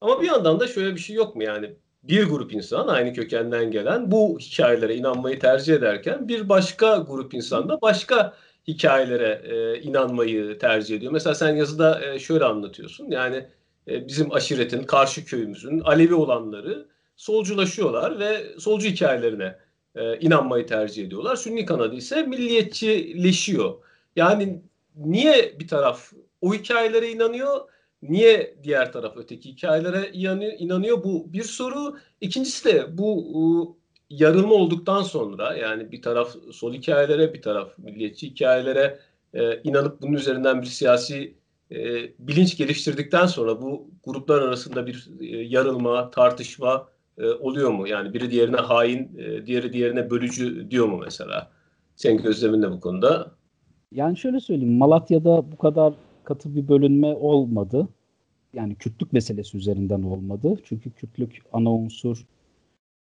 Ama 0.01 0.21
bir 0.21 0.27
yandan 0.27 0.59
da 0.59 0.67
şöyle 0.67 0.95
bir 0.95 0.99
şey 0.99 1.15
yok 1.15 1.35
mu 1.35 1.43
yani? 1.43 1.69
bir 2.03 2.23
grup 2.23 2.53
insan 2.53 2.87
aynı 2.87 3.13
kökenden 3.13 3.71
gelen 3.71 4.11
bu 4.11 4.39
hikayelere 4.39 4.95
inanmayı 4.95 5.39
tercih 5.39 5.73
ederken 5.73 6.27
bir 6.27 6.49
başka 6.49 6.97
grup 6.97 7.33
insan 7.33 7.69
da 7.69 7.81
başka 7.81 8.33
hikayelere 8.67 9.41
e, 9.45 9.81
inanmayı 9.81 10.59
tercih 10.59 10.97
ediyor. 10.97 11.11
Mesela 11.11 11.35
sen 11.35 11.55
yazıda 11.55 12.05
e, 12.05 12.19
şöyle 12.19 12.45
anlatıyorsun. 12.45 13.11
Yani 13.11 13.47
e, 13.87 14.07
bizim 14.07 14.33
aşiretin, 14.33 14.83
karşı 14.83 15.25
köyümüzün 15.25 15.79
Alevi 15.79 16.13
olanları 16.13 16.87
solculaşıyorlar 17.15 18.19
ve 18.19 18.59
solcu 18.59 18.87
hikayelerine 18.89 19.55
e, 19.95 20.19
inanmayı 20.19 20.67
tercih 20.67 21.05
ediyorlar. 21.05 21.35
Sünni 21.35 21.65
kanadı 21.65 21.95
ise 21.95 22.23
milliyetçileşiyor. 22.23 23.73
Yani 24.15 24.61
niye 24.95 25.59
bir 25.59 25.67
taraf 25.67 26.11
o 26.41 26.53
hikayelere 26.53 27.11
inanıyor? 27.11 27.61
Niye 28.01 28.57
diğer 28.63 28.91
taraf 28.91 29.17
öteki 29.17 29.49
hikayelere 29.49 30.09
inanıyor? 30.57 31.03
Bu 31.03 31.33
bir 31.33 31.43
soru. 31.43 31.97
İkincisi 32.21 32.65
de 32.65 32.97
bu 32.97 33.77
yarılma 34.09 34.53
olduktan 34.55 35.03
sonra 35.03 35.53
yani 35.53 35.91
bir 35.91 36.01
taraf 36.01 36.35
sol 36.51 36.73
hikayelere 36.73 37.33
bir 37.33 37.41
taraf 37.41 37.77
milliyetçi 37.77 38.29
hikayelere 38.29 38.99
e, 39.33 39.61
inanıp 39.63 40.01
bunun 40.01 40.13
üzerinden 40.13 40.61
bir 40.61 40.67
siyasi 40.67 41.35
e, 41.71 41.77
bilinç 42.19 42.57
geliştirdikten 42.57 43.25
sonra 43.25 43.61
bu 43.61 43.91
gruplar 44.03 44.41
arasında 44.41 44.87
bir 44.87 45.09
e, 45.19 45.25
yarılma, 45.25 46.09
tartışma 46.09 46.89
e, 47.17 47.25
oluyor 47.25 47.71
mu? 47.71 47.87
Yani 47.87 48.13
biri 48.13 48.31
diğerine 48.31 48.57
hain, 48.57 49.17
e, 49.17 49.45
diğeri 49.45 49.73
diğerine 49.73 50.09
bölücü 50.09 50.71
diyor 50.71 50.87
mu 50.87 51.01
mesela? 51.05 51.51
Senin 51.95 52.23
gözlemin 52.23 52.61
ne 52.61 52.71
bu 52.71 52.79
konuda? 52.79 53.35
Yani 53.93 54.17
şöyle 54.17 54.39
söyleyeyim, 54.39 54.77
Malatya'da 54.77 55.51
bu 55.51 55.57
kadar 55.57 55.93
katı 56.23 56.55
bir 56.55 56.67
bölünme 56.67 57.15
olmadı. 57.15 57.87
Yani 58.53 58.75
Kürtlük 58.75 59.13
meselesi 59.13 59.57
üzerinden 59.57 60.03
olmadı. 60.03 60.59
Çünkü 60.63 60.91
Kürtlük 60.91 61.41
ana 61.53 61.71
unsur 61.73 62.25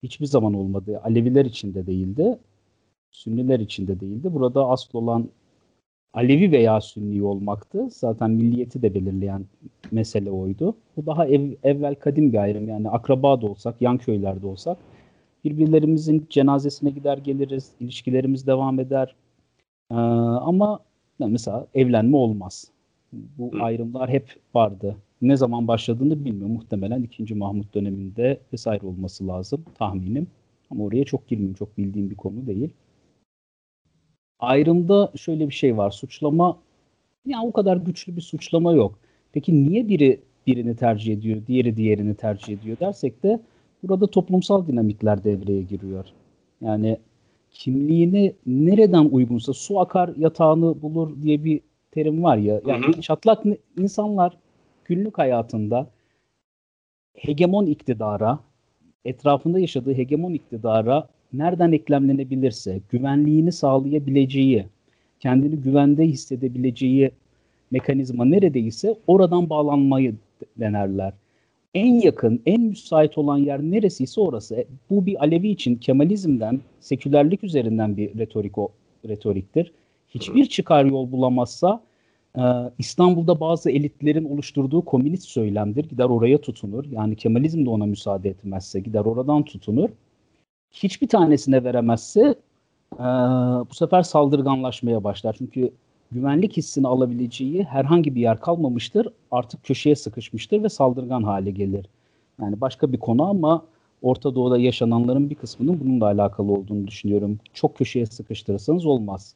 hiçbir 0.03 0.27
zaman 0.27 0.55
olmadı. 0.55 1.01
Aleviler 1.05 1.45
içinde 1.45 1.87
değildi. 1.87 2.39
Sünniler 3.11 3.61
içinde 3.61 4.01
değildi. 4.01 4.35
Burada 4.35 4.69
asıl 4.69 4.99
olan 4.99 5.29
Alevi 6.15 6.53
veya 6.53 6.81
Sünni 6.81 7.23
olmaktı. 7.23 7.89
Zaten 7.91 8.31
milliyeti 8.31 8.83
de 8.83 8.95
belirleyen 8.95 9.45
mesele 9.91 10.31
oydu. 10.31 10.77
Bu 10.97 11.07
daha 11.07 11.27
ev, 11.27 11.53
evvel 11.63 11.95
kadim 11.95 12.33
bir 12.33 12.39
ayrım. 12.39 12.69
Yani 12.69 12.91
akraba 12.91 13.41
da 13.41 13.47
olsak, 13.47 13.83
yan 13.83 13.99
köylerde 13.99 14.47
olsak 14.47 14.79
birbirlerimizin 15.45 16.27
cenazesine 16.31 16.91
gider 16.91 17.19
geliriz, 17.19 17.73
ilişkilerimiz 17.81 18.47
devam 18.47 18.81
eder. 18.81 19.15
Ee, 19.91 19.95
ama 19.95 20.81
mesela 21.19 21.67
evlenme 21.75 22.17
olmaz. 22.17 22.71
Bu 23.13 23.51
ayrımlar 23.61 24.11
hep 24.11 24.37
vardı. 24.55 24.97
Ne 25.23 25.37
zaman 25.37 25.69
başladığını 25.69 26.25
bilmiyorum. 26.25 26.53
Muhtemelen 26.53 27.03
2. 27.03 27.35
Mahmut 27.35 27.75
döneminde 27.75 28.41
vesaire 28.53 28.87
olması 28.87 29.29
lazım 29.29 29.65
tahminim. 29.75 30.27
Ama 30.71 30.85
oraya 30.85 31.05
çok 31.05 31.29
girmeyeyim. 31.29 31.55
Çok 31.55 31.79
bildiğim 31.79 32.11
bir 32.11 32.17
konu 32.17 32.47
değil. 32.47 32.71
Ayrımda 34.39 35.13
şöyle 35.17 35.49
bir 35.49 35.55
şey 35.55 35.77
var. 35.77 35.91
Suçlama 35.91 36.59
ya 37.27 37.43
o 37.43 37.53
kadar 37.53 37.77
güçlü 37.77 38.17
bir 38.17 38.21
suçlama 38.21 38.73
yok. 38.73 38.99
Peki 39.33 39.65
niye 39.65 39.89
biri 39.89 40.21
birini 40.47 40.77
tercih 40.77 41.13
ediyor, 41.13 41.47
diğeri 41.47 41.77
diğerini 41.77 42.15
tercih 42.15 42.59
ediyor 42.59 42.77
dersek 42.81 43.23
de 43.23 43.41
burada 43.83 44.07
toplumsal 44.07 44.67
dinamikler 44.67 45.25
devreye 45.25 45.63
giriyor. 45.63 46.07
Yani 46.61 46.99
kimliğini 47.59 48.35
nereden 48.47 49.05
uygunsa 49.05 49.53
su 49.53 49.81
akar 49.81 50.11
yatağını 50.17 50.83
bulur 50.83 51.23
diye 51.23 51.45
bir 51.45 51.61
terim 51.91 52.23
var 52.23 52.37
ya. 52.37 52.61
Yani 52.67 52.87
hı 52.87 52.93
hı. 52.93 53.01
çatlak 53.01 53.45
insanlar 53.79 54.37
günlük 54.85 55.19
hayatında 55.19 55.87
hegemon 57.15 57.67
iktidara, 57.67 58.39
etrafında 59.05 59.59
yaşadığı 59.59 59.95
hegemon 59.95 60.33
iktidara 60.33 61.09
nereden 61.33 61.73
eklemlenebilirse, 61.73 62.81
güvenliğini 62.91 63.53
sağlayabileceği, 63.53 64.67
kendini 65.21 65.57
güvende 65.57 66.05
hissedebileceği 66.05 67.11
mekanizma 67.71 68.25
neredeyse 68.25 68.97
oradan 69.07 69.51
bağlanmayı 69.51 70.15
denerler. 70.57 71.13
En 71.77 72.01
yakın, 72.01 72.43
en 72.47 72.61
müsait 72.61 73.19
olan 73.19 73.39
yer 73.39 73.63
neresiyse 73.63 74.21
orası. 74.21 74.55
E, 74.55 74.67
bu 74.91 75.07
bir 75.07 75.23
Alevi 75.23 75.49
için 75.49 75.77
Kemalizmden, 75.77 76.61
sekülerlik 76.81 77.45
üzerinden 77.45 77.97
bir 77.97 78.19
retorik 78.19 78.59
o, 78.59 78.69
retoriktir. 79.09 79.73
Hiçbir 80.09 80.47
çıkar 80.47 80.85
yol 80.85 81.13
bulamazsa 81.13 81.83
e, 82.39 82.43
İstanbul'da 82.79 83.41
bazı 83.41 83.71
elitlerin 83.71 84.25
oluşturduğu 84.25 84.85
komünist 84.85 85.29
söylemdir. 85.29 85.89
Gider 85.89 86.05
oraya 86.05 86.39
tutunur. 86.39 86.85
Yani 86.91 87.17
Kemalizm 87.17 87.67
de 87.67 87.71
ona 87.71 87.87
müsaade 87.87 88.29
etmezse 88.29 88.81
gider 88.81 89.05
oradan 89.05 89.43
tutunur 89.43 89.89
hiçbir 90.71 91.09
tanesine 91.09 91.65
veremezse 91.65 92.35
e, 92.95 93.05
bu 93.71 93.75
sefer 93.75 94.03
saldırganlaşmaya 94.03 95.05
başlar. 95.05 95.35
Çünkü 95.39 95.73
güvenlik 96.13 96.57
hissini 96.57 96.87
alabileceği 96.87 97.65
herhangi 97.65 98.15
bir 98.15 98.21
yer 98.21 98.41
kalmamıştır. 98.41 99.09
Artık 99.31 99.65
köşeye 99.65 99.97
sıkışmıştır 99.97 100.63
ve 100.63 100.69
saldırgan 100.69 101.23
hale 101.23 101.51
gelir. 101.51 101.87
Yani 102.41 102.61
başka 102.61 102.93
bir 102.93 102.99
konu 102.99 103.23
ama 103.25 103.65
Orta 104.03 104.35
Doğu'da 104.35 104.59
yaşananların 104.59 105.31
bir 105.31 105.35
kısmının 105.35 105.81
bununla 105.81 106.05
alakalı 106.05 106.53
olduğunu 106.53 106.87
düşünüyorum. 106.87 107.39
Çok 107.55 107.77
köşeye 107.77 108.07
sıkıştırırsanız 108.07 108.87
olmaz. 108.87 109.35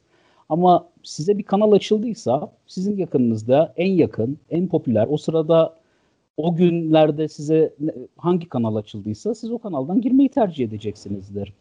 Ama 0.49 0.87
size 1.03 1.37
bir 1.37 1.43
kanal 1.43 1.71
açıldıysa 1.71 2.51
sizin 2.67 2.97
yakınınızda 2.97 3.73
en 3.77 3.91
yakın, 3.91 4.37
en 4.49 4.67
popüler, 4.67 5.07
o 5.09 5.17
sırada 5.17 5.75
o 6.37 6.55
günlerde 6.55 7.27
size 7.27 7.73
hangi 8.17 8.49
kanal 8.49 8.75
açıldıysa 8.75 9.35
siz 9.35 9.51
o 9.51 9.59
kanaldan 9.59 10.01
girmeyi 10.01 10.29
tercih 10.29 10.65
edeceksinizdir. 10.65 11.53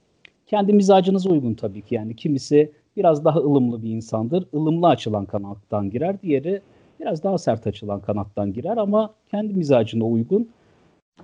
Kendi 0.47 0.73
mizacınıza 0.73 1.31
uygun 1.31 1.55
tabii 1.55 1.83
ki 1.83 1.95
yani 1.95 2.17
kimisi 2.17 2.73
biraz 2.97 3.25
daha 3.25 3.38
ılımlı 3.38 3.82
bir 3.82 3.90
insandır. 3.90 4.47
ılımlı 4.54 4.87
açılan 4.88 5.25
kanattan 5.25 5.90
girer. 5.90 6.23
Diğeri 6.23 6.61
biraz 7.00 7.25
daha 7.25 7.38
sert 7.38 7.66
açılan 7.66 8.00
kanattan 8.00 8.52
girer 8.52 8.76
ama 8.76 9.14
kendi 9.30 9.54
mizacına 9.54 10.04
uygun 10.04 10.49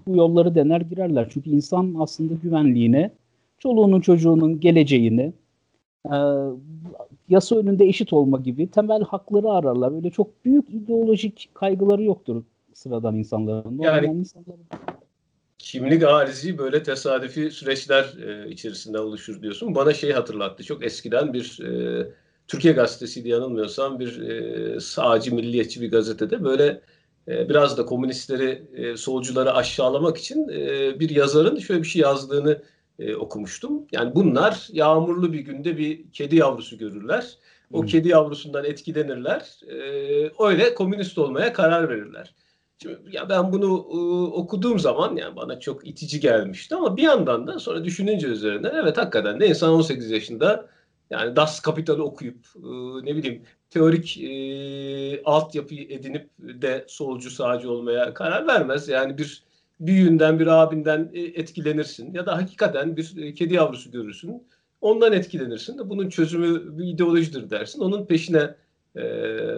bu 0.07 0.17
yolları 0.17 0.55
dener 0.55 0.81
girerler. 0.81 1.29
Çünkü 1.31 1.51
insan 1.51 1.95
aslında 1.99 2.35
güvenliğine, 2.35 3.11
çoluğunun 3.59 4.01
çocuğunun 4.01 4.61
geleceğini, 4.61 5.33
e, 6.07 6.17
yasa 7.29 7.57
önünde 7.57 7.85
eşit 7.85 8.13
olma 8.13 8.39
gibi 8.39 8.71
temel 8.71 9.03
hakları 9.03 9.51
ararlar. 9.51 9.93
Öyle 9.93 10.11
çok 10.11 10.45
büyük 10.45 10.71
ideolojik 10.71 11.51
kaygıları 11.55 12.03
yoktur 12.03 12.43
sıradan 12.75 13.17
insanların. 13.17 13.79
Yani 13.79 14.07
insanların. 14.07 14.65
Kimlik 15.59 16.03
harici 16.03 16.59
böyle 16.59 16.83
tesadüfi 16.83 17.51
süreçler 17.51 18.05
e, 18.27 18.51
içerisinde 18.51 18.99
oluşur 18.99 19.43
diyorsun. 19.43 19.75
Bana 19.75 19.95
şey 19.95 20.13
hatırlattı. 20.13 20.65
Çok 20.65 20.85
eskiden 20.85 21.33
bir 21.33 21.61
e, 21.61 22.07
Türkiye 22.49 22.75
gazetesiydi 22.75 23.29
yanılmıyorsam 23.29 24.01
bir 24.01 24.21
e, 24.21 24.81
sağcı 24.81 25.35
milliyetçi 25.35 25.81
bir 25.81 25.91
gazetede 25.91 26.45
böyle 26.45 26.81
e, 27.29 27.49
biraz 27.49 27.79
da 27.79 27.87
komünistleri, 27.87 28.63
e, 28.75 28.97
solcuları 28.97 29.55
aşağılamak 29.55 30.19
için 30.19 30.49
e, 30.49 31.01
bir 31.01 31.11
yazarın 31.11 31.59
şöyle 31.59 31.83
bir 31.83 31.87
şey 31.87 32.03
yazdığını 32.03 32.63
e, 32.99 33.15
okumuştum. 33.15 33.87
Yani 33.93 34.15
bunlar 34.15 34.69
yağmurlu 34.73 35.33
bir 35.33 35.41
günde 35.41 35.77
bir 35.77 36.13
kedi 36.13 36.37
yavrusu 36.37 36.79
görürler. 36.79 37.39
O 37.73 37.81
hmm. 37.81 37.87
kedi 37.87 38.09
yavrusundan 38.09 38.65
etkilenirler. 38.65 39.61
E, 39.69 39.77
öyle 40.45 40.75
komünist 40.75 41.19
olmaya 41.19 41.53
karar 41.53 41.89
verirler. 41.89 42.35
Şimdi, 42.83 42.99
ya 43.13 43.29
ben 43.29 43.53
bunu 43.53 43.67
e, 43.67 43.99
okuduğum 44.37 44.79
zaman 44.79 45.17
yani 45.17 45.37
bana 45.37 45.61
çok 45.61 45.87
itici 45.89 46.21
gelmişti 46.21 46.75
ama 46.75 46.97
bir 46.97 47.03
yandan 47.03 47.47
da 47.47 47.59
sonra 47.59 47.85
düşününce 47.85 48.27
üzerine 48.27 48.71
evet 48.75 48.99
hakikaten 48.99 49.41
de 49.41 49.49
insan 49.49 49.71
18 49.71 50.11
yaşında 50.11 50.69
yani 51.11 51.37
Das 51.37 51.61
Kapital'ı 51.61 52.05
okuyup 52.05 52.47
e, 52.57 52.69
ne 53.07 53.17
bileyim 53.17 53.43
teorik 53.71 54.19
e, 54.19 55.23
altyapı 55.25 55.75
edinip 55.75 56.31
de 56.39 56.85
solcu 56.89 57.31
sağcı 57.31 57.71
olmaya 57.71 58.15
karar 58.15 58.47
vermez. 58.47 58.89
Yani 58.89 59.19
bir 59.19 59.43
büyüğünden 59.81 60.39
bir 60.39 60.47
abinden 60.47 61.11
e, 61.15 61.21
etkilenirsin 61.21 62.15
ya 62.15 62.27
da 62.27 62.37
hakikaten 62.37 62.97
bir 62.97 63.17
e, 63.23 63.35
kedi 63.35 63.55
yavrusu 63.55 63.91
görürsün. 63.91 64.43
Ondan 64.81 65.13
etkilenirsin 65.13 65.79
de 65.79 65.89
bunun 65.91 66.09
çözümü 66.09 66.79
bir 66.79 66.85
ideolojidir 66.85 67.51
dersin. 67.51 67.81
Onun 67.81 68.07
peşine 68.07 68.55
e, 68.97 69.03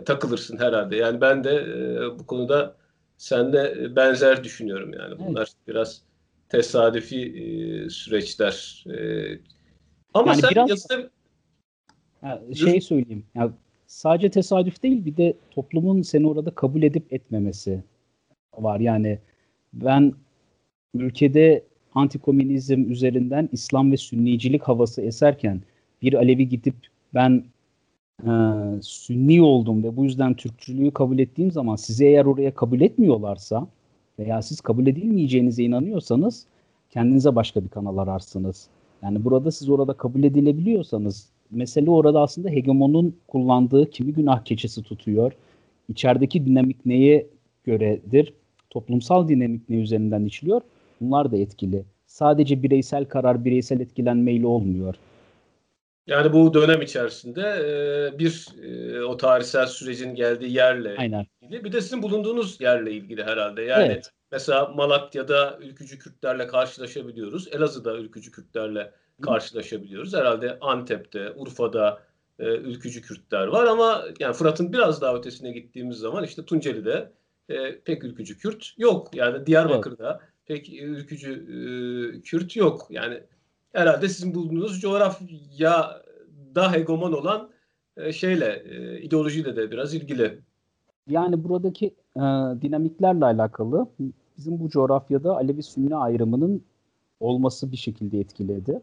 takılırsın 0.06 0.58
herhalde. 0.58 0.96
Yani 0.96 1.20
ben 1.20 1.44
de 1.44 1.54
e, 1.54 2.18
bu 2.18 2.26
konuda 2.26 2.74
sen 3.18 3.52
de 3.52 3.74
e, 3.80 3.96
benzer 3.96 4.44
düşünüyorum 4.44 4.92
yani. 4.92 5.18
Bunlar 5.18 5.40
evet. 5.40 5.68
biraz 5.68 6.02
tesadüfi 6.48 7.22
e, 7.22 7.90
süreçler. 7.90 8.84
E, 8.86 8.98
ama 10.14 10.30
yani 10.30 10.40
sen 10.40 10.50
biraz, 10.50 10.70
yazıda... 10.70 11.10
Ya, 12.22 12.42
şey 12.54 12.80
söyleyeyim. 12.80 13.24
Ya, 13.34 13.52
sadece 13.86 14.30
tesadüf 14.30 14.82
değil 14.82 15.04
bir 15.04 15.16
de 15.16 15.34
toplumun 15.50 16.02
seni 16.02 16.28
orada 16.28 16.50
kabul 16.50 16.82
edip 16.82 17.12
etmemesi 17.12 17.82
var. 18.56 18.80
Yani 18.80 19.18
ben 19.72 20.12
ülkede 20.94 21.64
antikomünizm 21.94 22.90
üzerinden 22.90 23.48
İslam 23.52 23.92
ve 23.92 23.96
Sünnicilik 23.96 24.62
havası 24.62 25.02
eserken 25.02 25.62
bir 26.02 26.14
Alevi 26.14 26.48
gidip 26.48 26.74
ben 27.14 27.44
e, 28.26 28.30
Sünni 28.82 29.42
oldum 29.42 29.84
ve 29.84 29.96
bu 29.96 30.04
yüzden 30.04 30.34
Türkçülüğü 30.34 30.90
kabul 30.90 31.18
ettiğim 31.18 31.50
zaman 31.50 31.76
sizi 31.76 32.04
eğer 32.04 32.24
oraya 32.24 32.54
kabul 32.54 32.80
etmiyorlarsa 32.80 33.66
veya 34.18 34.42
siz 34.42 34.60
kabul 34.60 34.86
edilmeyeceğinize 34.86 35.64
inanıyorsanız 35.64 36.46
kendinize 36.90 37.34
başka 37.36 37.64
bir 37.64 37.68
kanal 37.68 37.98
ararsınız. 37.98 38.68
Yani 39.02 39.24
burada 39.24 39.50
siz 39.50 39.68
orada 39.70 39.92
kabul 39.92 40.22
edilebiliyorsanız 40.24 41.28
mesele 41.50 41.90
orada 41.90 42.20
aslında 42.20 42.48
hegemonun 42.48 43.16
kullandığı 43.28 43.90
kimi 43.90 44.12
günah 44.12 44.44
keçisi 44.44 44.82
tutuyor. 44.82 45.32
İçerideki 45.88 46.46
dinamik 46.46 46.86
neye 46.86 47.26
göredir? 47.64 48.32
Toplumsal 48.70 49.28
dinamik 49.28 49.68
ne 49.68 49.76
üzerinden 49.76 50.24
işliyor? 50.24 50.60
Bunlar 51.00 51.32
da 51.32 51.36
etkili. 51.36 51.84
Sadece 52.06 52.62
bireysel 52.62 53.04
karar, 53.04 53.44
bireysel 53.44 53.80
etkilenmeyle 53.80 54.46
olmuyor. 54.46 54.94
Yani 56.08 56.32
bu 56.32 56.54
dönem 56.54 56.82
içerisinde 56.82 57.40
e, 57.42 58.18
bir 58.18 58.46
e, 58.62 59.02
o 59.02 59.16
tarihsel 59.16 59.66
sürecin 59.66 60.14
geldiği 60.14 60.52
yerle 60.52 60.96
Aynen. 60.98 61.26
ilgili 61.40 61.64
bir 61.64 61.72
de 61.72 61.80
sizin 61.80 62.02
bulunduğunuz 62.02 62.60
yerle 62.60 62.92
ilgili 62.92 63.24
herhalde. 63.24 63.62
Yani 63.62 63.86
evet. 63.86 64.10
mesela 64.32 64.66
Malatya'da 64.66 65.58
ülkücü 65.60 65.98
Kürtlerle 65.98 66.46
karşılaşabiliyoruz. 66.46 67.48
Elazığ'da 67.48 67.96
ülkücü 67.96 68.30
Kürtlerle 68.30 68.92
karşılaşabiliyoruz. 69.22 70.14
Herhalde 70.14 70.58
Antep'te, 70.60 71.32
Urfa'da 71.36 72.02
e, 72.38 72.44
ülkücü 72.44 73.02
Kürtler 73.02 73.46
var 73.46 73.66
ama 73.66 74.04
yani 74.20 74.34
Fırat'ın 74.34 74.72
biraz 74.72 75.02
daha 75.02 75.16
ötesine 75.16 75.52
gittiğimiz 75.52 75.98
zaman 75.98 76.24
işte 76.24 76.44
Tunceli'de 76.44 77.12
e, 77.48 77.80
pek 77.80 78.04
ülkücü 78.04 78.38
Kürt 78.38 78.74
yok. 78.78 79.14
Yani 79.14 79.46
Diyarbakır'da 79.46 80.20
evet. 80.20 80.30
pek 80.46 80.82
ülkücü 80.82 81.32
e, 81.32 82.20
Kürt 82.20 82.56
yok. 82.56 82.86
Yani 82.90 83.22
herhalde 83.72 84.08
sizin 84.08 84.34
bulunduğunuz 84.34 84.80
coğrafya 84.80 86.02
da 86.54 86.72
hegemon 86.72 87.12
olan 87.12 87.50
e, 87.96 88.12
şeyle 88.12 88.62
e, 88.64 89.00
ideolojiyle 89.00 89.56
de 89.56 89.70
biraz 89.70 89.94
ilgili. 89.94 90.38
Yani 91.08 91.44
buradaki 91.44 91.86
e, 92.16 92.20
dinamiklerle 92.62 93.24
alakalı 93.24 93.86
bizim 94.38 94.60
bu 94.60 94.68
coğrafyada 94.68 95.36
Alevi-Sünni 95.36 95.96
ayrımının 95.96 96.62
olması 97.20 97.72
bir 97.72 97.76
şekilde 97.76 98.20
etkiledi. 98.20 98.80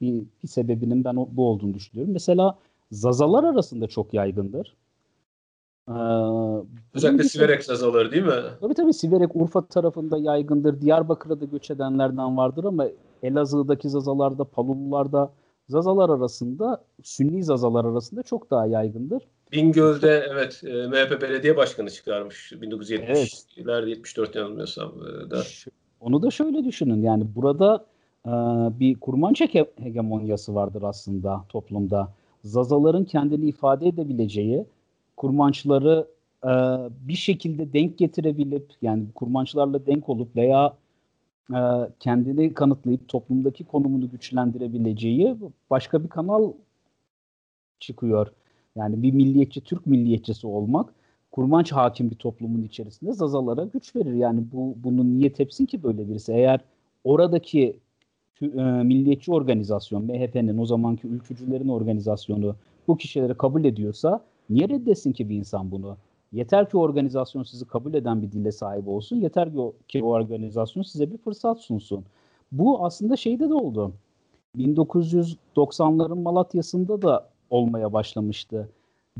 Bir, 0.00 0.22
bir 0.42 0.48
sebebinin 0.48 1.04
ben 1.04 1.14
o, 1.14 1.28
bu 1.32 1.48
olduğunu 1.48 1.74
düşünüyorum. 1.74 2.12
Mesela 2.12 2.58
Zazalar 2.90 3.44
arasında 3.44 3.86
çok 3.86 4.14
yaygındır. 4.14 4.76
Ee, 5.88 5.92
Özellikle 6.94 7.24
Siverek 7.24 7.64
Zazaları 7.64 8.12
değil 8.12 8.22
mi? 8.22 8.42
Tabii 8.60 8.74
tabii 8.74 8.94
Siverek 8.94 9.36
Urfa 9.36 9.66
tarafında 9.66 10.18
yaygındır. 10.18 10.80
Diyarbakır'a 10.80 11.40
da 11.40 11.44
göç 11.44 11.70
edenlerden 11.70 12.36
vardır 12.36 12.64
ama 12.64 12.86
Elazığ'daki 13.24 13.88
Zazalarda, 13.88 14.44
Palulularda 14.44 15.32
Zazalar 15.68 16.10
arasında, 16.10 16.84
Sünni 17.02 17.44
Zazalar 17.44 17.84
arasında 17.84 18.22
çok 18.22 18.50
daha 18.50 18.66
yaygındır. 18.66 19.22
Bingöl'de 19.52 20.26
evet 20.32 20.62
e, 20.64 20.86
MHP 20.86 21.22
belediye 21.22 21.56
başkanı 21.56 21.90
çıkarmış 21.90 22.52
1970'lerde 22.52 23.04
evet. 23.06 23.46
74 23.88 24.34
yanılmıyorsam 24.34 24.92
e, 25.26 25.30
da. 25.30 25.42
Onu 26.00 26.22
da 26.22 26.30
şöyle 26.30 26.64
düşünün 26.64 27.02
yani 27.02 27.26
burada 27.34 27.86
e, 28.26 28.30
bir 28.80 29.00
kurmança 29.00 29.46
hegemonyası 29.82 30.54
vardır 30.54 30.82
aslında 30.82 31.44
toplumda. 31.48 32.08
Zazaların 32.44 33.04
kendini 33.04 33.46
ifade 33.46 33.88
edebileceği, 33.88 34.66
kurmançları 35.16 36.06
e, 36.44 36.52
bir 37.08 37.14
şekilde 37.14 37.72
denk 37.72 37.98
getirebilip 37.98 38.72
yani 38.82 39.04
kurmançlarla 39.14 39.86
denk 39.86 40.08
olup 40.08 40.36
veya 40.36 40.76
e, 41.50 41.58
kendini 42.00 42.54
kanıtlayıp 42.54 43.08
toplumdaki 43.08 43.64
konumunu 43.64 44.10
güçlendirebileceği 44.10 45.36
başka 45.70 46.04
bir 46.04 46.08
kanal 46.08 46.52
çıkıyor. 47.80 48.26
Yani 48.76 49.02
bir 49.02 49.12
milliyetçi, 49.12 49.60
Türk 49.60 49.86
milliyetçisi 49.86 50.46
olmak 50.46 50.94
kurmanç 51.34 51.72
hakim 51.72 52.10
bir 52.10 52.16
toplumun 52.16 52.62
içerisinde 52.62 53.12
Zazalara 53.12 53.64
güç 53.64 53.96
verir. 53.96 54.14
Yani 54.14 54.44
bu 54.52 54.74
bunu 54.84 55.04
niye 55.04 55.32
tepsin 55.32 55.66
ki 55.66 55.82
böyle 55.82 56.08
birisi? 56.08 56.32
Eğer 56.32 56.60
oradaki 57.04 57.80
e, 58.42 58.62
milliyetçi 58.62 59.32
organizasyon, 59.32 60.04
MHP'nin 60.04 60.58
o 60.58 60.66
zamanki 60.66 61.06
ülkücülerin 61.06 61.68
organizasyonu 61.68 62.56
bu 62.88 62.96
kişileri 62.96 63.34
kabul 63.34 63.64
ediyorsa 63.64 64.24
niye 64.50 64.68
reddetsin 64.68 65.12
ki 65.12 65.28
bir 65.28 65.36
insan 65.36 65.70
bunu? 65.70 65.96
Yeter 66.34 66.70
ki 66.70 66.76
organizasyon 66.76 67.42
sizi 67.42 67.64
kabul 67.66 67.94
eden 67.94 68.22
bir 68.22 68.32
dile 68.32 68.52
sahip 68.52 68.88
olsun. 68.88 69.16
Yeter 69.16 69.52
ki 69.52 69.58
o, 69.58 69.74
ki 69.88 70.02
o 70.02 70.06
organizasyon 70.06 70.82
size 70.82 71.12
bir 71.12 71.18
fırsat 71.18 71.60
sunsun. 71.60 72.04
Bu 72.52 72.84
aslında 72.84 73.16
şeyde 73.16 73.48
de 73.48 73.54
oldu. 73.54 73.92
1990'ların 74.58 76.22
Malatya'sında 76.22 77.02
da 77.02 77.28
olmaya 77.50 77.92
başlamıştı. 77.92 78.68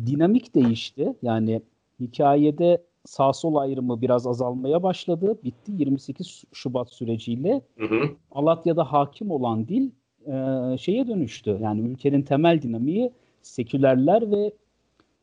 Dinamik 0.07 0.55
değişti. 0.55 1.15
Yani 1.23 1.63
hikayede 2.01 2.83
sağ 3.05 3.33
sol 3.33 3.55
ayrımı 3.55 4.01
biraz 4.01 4.27
azalmaya 4.27 4.83
başladı. 4.83 5.39
Bitti 5.45 5.73
28 5.73 6.45
Şubat 6.53 6.91
süreciyle. 6.91 7.63
Hı 7.79 7.85
hı. 7.85 8.11
Malatya'da 8.35 8.93
hakim 8.93 9.31
olan 9.31 9.69
dil 9.69 9.91
e, 10.27 10.79
şeye 10.79 11.07
dönüştü. 11.09 11.59
Yani 11.63 11.81
ülkenin 11.81 12.23
temel 12.23 12.63
dinamiği 12.63 13.13
sekülerler 13.43 14.31
ve 14.31 14.53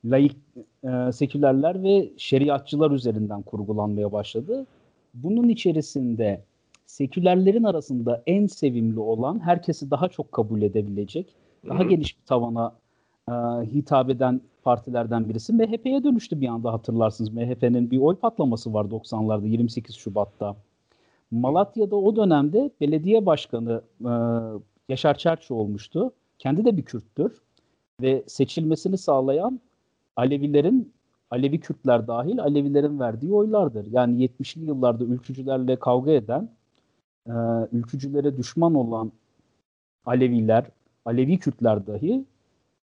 laik 0.05 0.35
e, 0.83 1.11
sekülerler 1.11 1.83
ve 1.83 2.09
şeriatçılar 2.17 2.91
üzerinden 2.91 3.41
kurgulanmaya 3.41 4.11
başladı. 4.11 4.65
Bunun 5.13 5.49
içerisinde 5.49 6.41
sekülerlerin 6.85 7.63
arasında 7.63 8.23
en 8.27 8.47
sevimli 8.47 8.99
olan, 8.99 9.39
herkesi 9.39 9.91
daha 9.91 10.07
çok 10.07 10.31
kabul 10.31 10.61
edebilecek, 10.61 11.35
daha 11.69 11.83
geniş 11.83 12.19
bir 12.19 12.25
tavana 12.25 12.75
e, 13.29 13.33
hitap 13.65 14.09
eden 14.09 14.41
partilerden 14.63 15.29
birisi 15.29 15.53
MHP'ye 15.53 16.03
dönüştü 16.03 16.41
bir 16.41 16.47
anda 16.47 16.73
hatırlarsınız. 16.73 17.33
MHP'nin 17.33 17.91
bir 17.91 17.97
oy 17.97 18.15
patlaması 18.15 18.73
var 18.73 18.85
90'larda 18.85 19.47
28 19.47 19.95
Şubat'ta. 19.95 20.55
Malatya'da 21.31 21.95
o 21.95 22.15
dönemde 22.15 22.71
belediye 22.81 23.25
başkanı 23.25 23.81
e, 24.01 24.11
Yaşar 24.89 25.17
Çerçi 25.17 25.53
olmuştu. 25.53 26.11
Kendi 26.39 26.65
de 26.65 26.77
bir 26.77 26.85
Kürttür 26.85 27.41
ve 28.01 28.23
seçilmesini 28.27 28.97
sağlayan 28.97 29.59
Alevilerin 30.15 30.93
Alevi 31.31 31.59
Kürtler 31.59 32.07
dahil 32.07 32.39
Alevilerin 32.39 32.99
verdiği 32.99 33.33
oylardır. 33.33 33.87
Yani 33.91 34.25
70'li 34.25 34.65
yıllarda 34.65 35.03
ülkücülerle 35.03 35.75
kavga 35.75 36.11
eden, 36.11 36.49
e, 37.27 37.33
ülkücülere 37.71 38.37
düşman 38.37 38.75
olan 38.75 39.11
Aleviler, 40.05 40.65
Alevi 41.05 41.39
Kürtler 41.39 41.87
dahi 41.87 42.25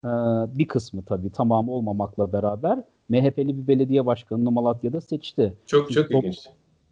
e, 0.04 0.10
bir 0.58 0.67
kısmı 0.67 1.06
tabii 1.06 1.30
tamamı 1.30 1.71
olmamakla 1.71 2.34
beraber 2.34 2.84
MHP'li 3.10 3.58
bir 3.58 3.67
belediye 3.67 4.06
başkanını 4.06 4.51
Malatya'da 4.51 5.01
seçti. 5.01 5.54
Çok 5.65 5.91
çok 5.91 6.10
çünkü 6.10 6.17
ilginç. 6.17 6.49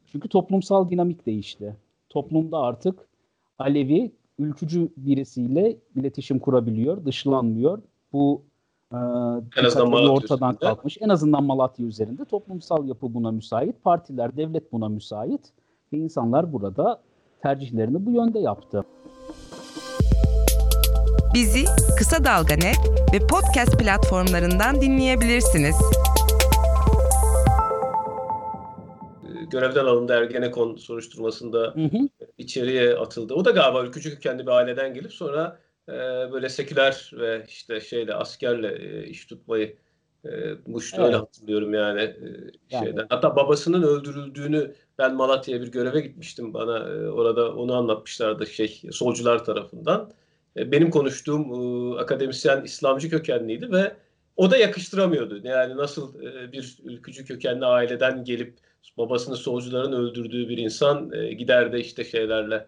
Çünkü 0.08 0.30
toplumsal 0.30 0.90
dinamik 0.90 1.26
değişti. 1.26 1.76
Toplumda 2.10 2.58
artık 2.58 3.08
Alevi 3.60 4.12
ülkücü 4.40 4.90
birisiyle 4.98 5.78
iletişim 5.96 6.40
kurabiliyor, 6.40 7.06
dışlanmıyor. 7.06 7.82
Bu 8.14 8.42
e, 8.94 8.98
en 9.60 9.66
azından 9.66 9.90
Malatya 9.90 10.12
ortadan 10.12 10.50
üzerinde. 10.50 10.66
kalkmış. 10.66 10.98
En 11.02 11.10
azından 11.10 11.44
Malatya 11.44 11.86
üzerinde 11.86 12.26
toplumsal 12.26 12.88
yapı 12.88 13.14
buna 13.14 13.32
müsait, 13.32 13.84
partiler, 13.84 14.38
devlet 14.38 14.72
buna 14.72 14.90
müsait 14.90 15.42
ve 15.94 15.98
insanlar 15.98 16.54
burada 16.54 17.02
tercihlerini 17.42 18.06
bu 18.06 18.12
yönde 18.12 18.40
yaptı. 18.40 18.84
Bizi 21.34 21.66
Kısa 21.98 22.24
Dalga 22.24 22.54
Net 22.54 22.78
ve 23.14 23.28
podcast 23.28 23.80
platformlarından 23.80 24.82
dinleyebilirsiniz. 24.82 25.76
Görevden 29.52 29.86
alındı 29.86 30.14
Ergenekon 30.14 30.76
soruşturmasında 30.76 31.60
hı 31.60 31.82
hı. 31.82 32.10
içeriye 32.38 32.96
atıldı. 32.96 33.34
O 33.34 33.46
da 33.46 33.52
galiba 33.52 33.84
ülkücü 33.84 34.20
kendi 34.20 34.44
bir 34.46 34.52
aileden 34.52 34.94
gelip 34.94 35.14
sonra 35.14 35.58
e, 35.90 35.94
böyle 36.32 36.50
seküler 36.50 37.12
ve 37.14 37.46
işte 37.48 37.82
şeyle 37.82 38.14
askerle 38.14 38.76
e, 38.76 39.08
iş 39.08 39.26
tutmayı 39.26 39.76
e, 40.26 40.30
Muş'ta 40.68 40.98
evet. 40.98 41.08
öyle 41.08 41.18
hatırlıyorum 41.18 41.74
yani, 41.74 42.02
e, 42.02 42.28
yani 42.70 42.86
şeyden. 42.86 43.06
Hatta 43.10 43.36
babasının 43.36 43.84
öldürüldüğünü 43.84 44.76
ben 44.98 45.16
Malatya'ya 45.16 45.62
bir 45.62 45.72
göreve 45.72 46.00
gitmiştim 46.00 46.54
bana 46.54 46.78
e, 46.78 47.10
orada 47.10 47.56
onu 47.56 47.76
anlatmışlardı 47.76 48.48
şey 48.48 48.82
solcular 48.92 49.46
tarafından. 49.46 50.12
E, 50.58 50.72
benim 50.72 50.90
konuştuğum 50.90 51.54
e, 51.54 52.00
akademisyen 52.00 52.64
İslamcı 52.64 53.10
kökenliydi 53.10 53.72
ve 53.72 53.96
o 54.36 54.52
da 54.52 54.58
yakıştıramıyordu. 54.58 55.42
Yani 55.44 55.78
nasıl 55.78 56.24
e, 56.24 56.52
bir 56.52 56.78
ülkücü 56.84 57.26
kökenli 57.26 57.66
aileden 57.66 58.24
gelip 58.24 58.54
babasını 58.98 59.36
solcuların 59.36 59.94
öldürdüğü 59.94 60.50
bir 60.50 60.58
insan 60.58 61.12
gider 61.38 61.74
de 61.74 61.80
işte 61.80 62.04
şeylerle 62.04 62.68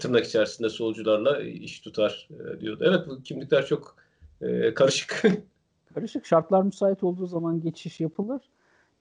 tırnak 0.00 0.24
içerisinde 0.24 0.68
solcularla 0.68 1.42
iş 1.42 1.80
tutar 1.80 2.28
diyordu. 2.60 2.84
Evet 2.88 3.08
bu 3.08 3.22
kimlikler 3.22 3.66
çok 3.66 3.96
karışık. 4.74 5.22
karışık. 5.94 6.26
Şartlar 6.26 6.62
müsait 6.62 7.04
olduğu 7.04 7.26
zaman 7.26 7.60
geçiş 7.60 8.00
yapılır. 8.00 8.42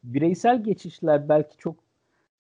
Bireysel 0.04 0.64
geçişler 0.64 1.30
belki 1.30 1.58
çok 1.58 1.76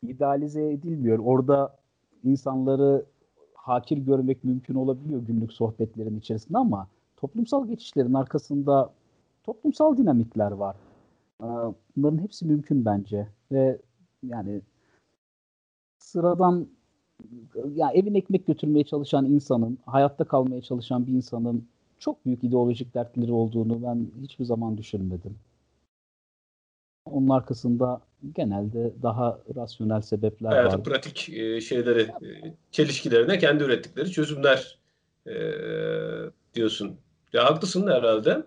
idealize 0.03 0.71
edilmiyor. 0.71 1.19
Orada 1.19 1.77
insanları 2.23 3.05
hakir 3.53 3.97
görmek 3.97 4.43
mümkün 4.43 4.75
olabiliyor 4.75 5.21
günlük 5.21 5.53
sohbetlerin 5.53 6.19
içerisinde 6.19 6.57
ama 6.57 6.87
toplumsal 7.17 7.67
geçişlerin 7.67 8.13
arkasında 8.13 8.93
toplumsal 9.43 9.97
dinamikler 9.97 10.51
var. 10.51 10.75
Bunların 11.95 12.17
hepsi 12.17 12.45
mümkün 12.45 12.85
bence 12.85 13.27
ve 13.51 13.77
yani 14.23 14.61
sıradan 15.97 16.67
ya 17.75 17.91
evin 17.91 18.15
ekmek 18.15 18.47
götürmeye 18.47 18.83
çalışan 18.83 19.25
insanın, 19.25 19.77
hayatta 19.85 20.23
kalmaya 20.23 20.61
çalışan 20.61 21.07
bir 21.07 21.11
insanın 21.11 21.67
çok 21.99 22.25
büyük 22.25 22.43
ideolojik 22.43 22.93
dertleri 22.93 23.31
olduğunu 23.31 23.83
ben 23.83 24.07
hiçbir 24.21 24.45
zaman 24.45 24.77
düşünmedim. 24.77 25.35
Onun 27.05 27.29
arkasında 27.29 28.01
genelde 28.35 28.93
daha 29.03 29.39
rasyonel 29.55 30.01
sebepler 30.01 30.49
var. 30.49 30.57
Hayatın 30.57 30.83
pratik 30.83 31.29
e, 31.29 31.61
şeyleri, 31.61 32.01
e, 32.01 32.55
çelişkilerine 32.71 33.39
kendi 33.39 33.63
ürettikleri 33.63 34.11
çözümler 34.11 34.79
e, 35.27 35.33
diyorsun. 36.53 36.97
Ya 37.33 37.45
haklısın 37.45 37.87
herhalde. 37.87 38.43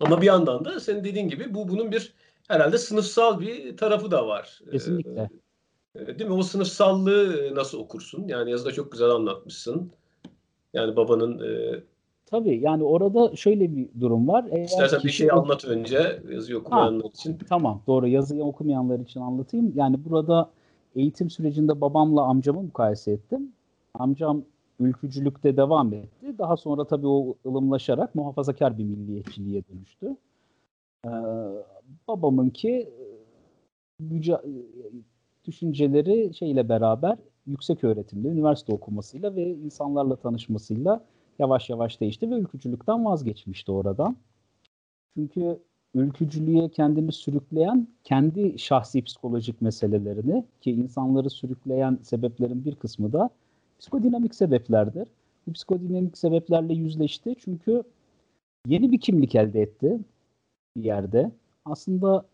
Ama 0.00 0.20
bir 0.20 0.26
yandan 0.26 0.64
da 0.64 0.80
senin 0.80 1.04
dediğin 1.04 1.28
gibi 1.28 1.54
bu 1.54 1.68
bunun 1.68 1.92
bir 1.92 2.14
herhalde 2.48 2.78
sınıfsal 2.78 3.40
bir 3.40 3.76
tarafı 3.76 4.10
da 4.10 4.26
var. 4.26 4.60
Kesinlikle. 4.70 5.28
Değil 5.98 6.30
mi? 6.30 6.36
O 6.36 6.42
sınıfsallığı 6.42 7.54
nasıl 7.54 7.78
okursun? 7.78 8.28
Yani 8.28 8.50
yazıda 8.50 8.72
çok 8.72 8.92
güzel 8.92 9.10
anlatmışsın. 9.10 9.92
Yani 10.74 10.96
babanın 10.96 11.40
Tabii 12.26 12.60
yani 12.60 12.82
orada 12.82 13.36
şöyle 13.36 13.76
bir 13.76 13.88
durum 14.00 14.28
var. 14.28 14.44
Eğer 14.50 14.64
İstersen 14.64 15.00
bir 15.04 15.08
şey 15.08 15.30
anlat 15.30 15.64
önce 15.64 16.22
yazıyı 16.30 16.58
okumayanlar 16.58 17.02
ha, 17.02 17.08
için. 17.08 17.38
Tamam 17.48 17.82
doğru 17.86 18.08
yazıyı 18.08 18.44
okumayanlar 18.44 18.98
için 18.98 19.20
anlatayım. 19.20 19.72
Yani 19.76 20.04
burada 20.04 20.50
eğitim 20.96 21.30
sürecinde 21.30 21.80
babamla 21.80 22.22
amcamı 22.22 22.62
mukayese 22.62 23.12
ettim. 23.12 23.52
Amcam 23.94 24.42
ülkücülükte 24.80 25.56
devam 25.56 25.92
etti. 25.92 26.38
Daha 26.38 26.56
sonra 26.56 26.84
tabii 26.84 27.06
o 27.06 27.34
ılımlaşarak 27.46 28.14
muhafazakar 28.14 28.78
bir 28.78 28.84
milliyetçiliğe 28.84 29.62
dönüştü. 29.68 30.16
Ee, 31.06 31.10
babamınki 32.08 32.88
müca- 34.02 34.42
düşünceleri 35.46 36.34
şeyle 36.34 36.68
beraber 36.68 37.18
yüksek 37.46 37.84
öğretimde, 37.84 38.28
üniversite 38.28 38.72
okumasıyla 38.72 39.36
ve 39.36 39.50
insanlarla 39.50 40.16
tanışmasıyla 40.16 41.04
yavaş 41.38 41.70
yavaş 41.70 42.00
değişti 42.00 42.30
ve 42.30 42.34
ülkücülükten 42.34 43.04
vazgeçmişti 43.04 43.72
oradan. 43.72 44.16
Çünkü 45.14 45.58
ülkücülüğe 45.94 46.68
kendini 46.68 47.12
sürükleyen 47.12 47.88
kendi 48.04 48.58
şahsi 48.58 49.02
psikolojik 49.02 49.62
meselelerini 49.62 50.44
ki 50.60 50.70
insanları 50.70 51.30
sürükleyen 51.30 51.98
sebeplerin 52.02 52.64
bir 52.64 52.74
kısmı 52.74 53.12
da 53.12 53.30
psikodinamik 53.78 54.34
sebeplerdir. 54.34 55.08
Bu 55.46 55.52
psikodinamik 55.52 56.18
sebeplerle 56.18 56.74
yüzleşti 56.74 57.34
çünkü 57.38 57.82
yeni 58.66 58.92
bir 58.92 59.00
kimlik 59.00 59.34
elde 59.34 59.62
etti 59.62 59.98
bir 60.76 60.84
yerde. 60.84 61.30
Aslında 61.64 62.26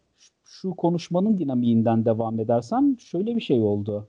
şu 0.45 0.75
konuşmanın 0.75 1.39
dinamiğinden 1.39 2.05
devam 2.05 2.41
edersem 2.41 3.01
şöyle 3.01 3.37
bir 3.37 3.41
şey 3.41 3.61
oldu. 3.61 4.07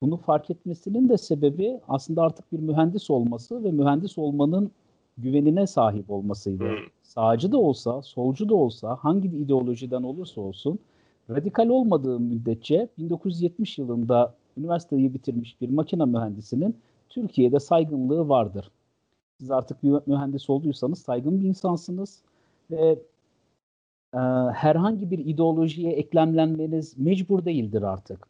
Bunu 0.00 0.16
fark 0.16 0.50
etmesinin 0.50 1.08
de 1.08 1.18
sebebi 1.18 1.80
aslında 1.88 2.22
artık 2.22 2.52
bir 2.52 2.58
mühendis 2.58 3.10
olması 3.10 3.64
ve 3.64 3.70
mühendis 3.70 4.18
olmanın 4.18 4.70
güvenine 5.18 5.66
sahip 5.66 6.10
olmasıydı. 6.10 6.64
Hmm. 6.64 6.76
Sağcı 7.02 7.52
da 7.52 7.58
olsa, 7.58 8.02
solcu 8.02 8.48
da 8.48 8.54
olsa, 8.54 8.98
hangi 9.00 9.28
ideolojiden 9.28 10.02
olursa 10.02 10.40
olsun 10.40 10.78
radikal 11.30 11.68
olmadığı 11.68 12.20
müddetçe 12.20 12.88
1970 12.98 13.78
yılında 13.78 14.34
üniversiteyi 14.56 15.14
bitirmiş 15.14 15.60
bir 15.60 15.68
makine 15.68 16.04
mühendisinin 16.04 16.76
Türkiye'de 17.08 17.60
saygınlığı 17.60 18.28
vardır. 18.28 18.70
Siz 19.38 19.50
artık 19.50 19.82
bir 19.82 19.94
mühendis 20.06 20.50
olduysanız 20.50 20.98
saygın 20.98 21.40
bir 21.40 21.48
insansınız 21.48 22.22
ve 22.70 22.98
e, 24.14 24.18
herhangi 24.52 25.10
bir 25.10 25.18
ideolojiye 25.18 25.92
eklemlenmeniz 25.92 26.98
mecbur 26.98 27.44
değildir 27.44 27.82
artık. 27.82 28.28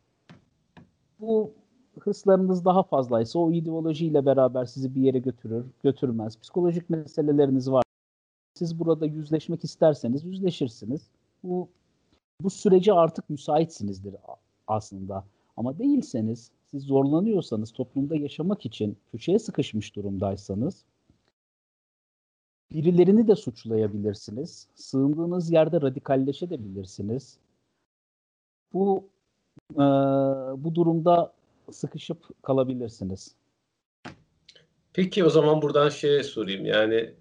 Bu 1.20 1.52
hırslarınız 2.00 2.64
daha 2.64 2.82
fazlaysa 2.82 3.38
o 3.38 3.52
ideolojiyle 3.52 4.26
beraber 4.26 4.64
sizi 4.64 4.94
bir 4.94 5.00
yere 5.00 5.18
götürür, 5.18 5.64
götürmez. 5.82 6.40
Psikolojik 6.40 6.90
meseleleriniz 6.90 7.70
var. 7.70 7.84
Siz 8.54 8.78
burada 8.78 9.06
yüzleşmek 9.06 9.64
isterseniz 9.64 10.24
yüzleşirsiniz. 10.24 11.10
Bu 11.42 11.68
bu 12.40 12.50
sürece 12.50 12.92
artık 12.92 13.30
müsaitsinizdir 13.30 14.14
aslında. 14.66 15.24
Ama 15.56 15.78
değilseniz, 15.78 16.50
siz 16.70 16.82
zorlanıyorsanız, 16.82 17.72
toplumda 17.72 18.16
yaşamak 18.16 18.66
için 18.66 18.96
köşeye 19.12 19.38
sıkışmış 19.38 19.96
durumdaysanız 19.96 20.84
birilerini 22.74 23.28
de 23.28 23.37
suçlayabilirsiniz. 23.37 24.68
Sığındığınız 24.74 25.50
yerde 25.50 25.80
radikalleşebilirsiniz. 25.80 27.37
Bu 28.72 29.08
e, 29.72 29.84
bu 30.64 30.74
durumda 30.74 31.32
sıkışıp 31.70 32.42
kalabilirsiniz. 32.42 33.34
Peki 34.92 35.24
o 35.24 35.30
zaman 35.30 35.62
buradan 35.62 35.88
şeye 35.88 36.22
sorayım. 36.22 36.66
Yani 36.66 37.14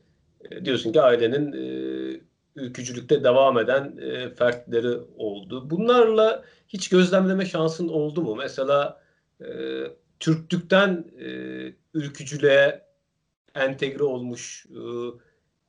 e, 0.52 0.66
diyorsun 0.66 0.92
ki 0.92 1.02
ailenin 1.02 1.54
e, 1.54 2.22
ülkücülükte 2.56 3.24
devam 3.24 3.60
eden 3.60 3.98
e, 3.98 4.30
fertleri 4.30 4.98
oldu. 5.18 5.70
Bunlarla 5.70 6.44
hiç 6.68 6.90
gözlemleme 6.90 7.46
şansın 7.46 7.88
oldu 7.88 8.22
mu? 8.22 8.36
Mesela 8.36 9.02
e, 9.42 9.48
Türklükten 10.20 11.06
e, 11.20 11.28
ülkücülüğe 11.94 12.82
entegre 13.56 14.04
olmuş 14.04 14.66
e, 14.70 14.80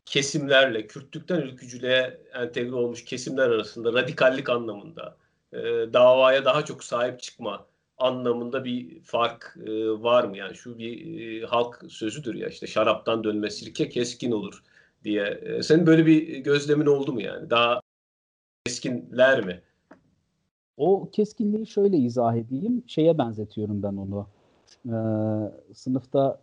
kesimlerle, 0.07 0.87
Kürtlükten 0.87 1.40
ülkücülüğe 1.40 2.21
entegre 2.35 2.75
olmuş 2.75 3.05
kesimler 3.05 3.51
arasında 3.51 3.93
radikallik 3.93 4.51
anlamında, 4.51 5.17
e, 5.53 5.59
davaya 5.93 6.45
daha 6.45 6.64
çok 6.64 6.85
sahip 6.85 7.21
çıkma 7.21 7.67
anlamında 7.99 8.64
bir 8.64 9.01
fark 9.01 9.57
e, 9.67 9.71
var 9.88 10.25
mı? 10.25 10.37
Yani 10.37 10.55
şu 10.55 10.79
bir 10.79 11.21
e, 11.43 11.47
halk 11.47 11.85
sözüdür 11.88 12.35
ya 12.35 12.49
işte 12.49 12.67
şaraptan 12.67 13.25
dönme 13.25 13.51
sirke 13.51 13.88
keskin 13.88 14.33
olur 14.33 14.62
diye. 15.05 15.23
E, 15.23 15.62
senin 15.62 15.87
böyle 15.87 16.07
bir 16.07 16.38
gözlemin 16.38 16.87
oldu 16.87 17.12
mu 17.12 17.23
yani? 17.23 17.51
Daha 17.51 17.81
keskinler 18.67 19.45
mi? 19.47 19.62
O 20.77 21.11
keskinliği 21.11 21.67
şöyle 21.67 21.97
izah 21.97 22.37
edeyim. 22.37 22.83
Şeye 22.87 23.19
benzetiyorum 23.19 23.83
ben 23.83 23.97
onu. 23.97 24.27
Ee, 24.87 25.75
sınıfta 25.75 26.40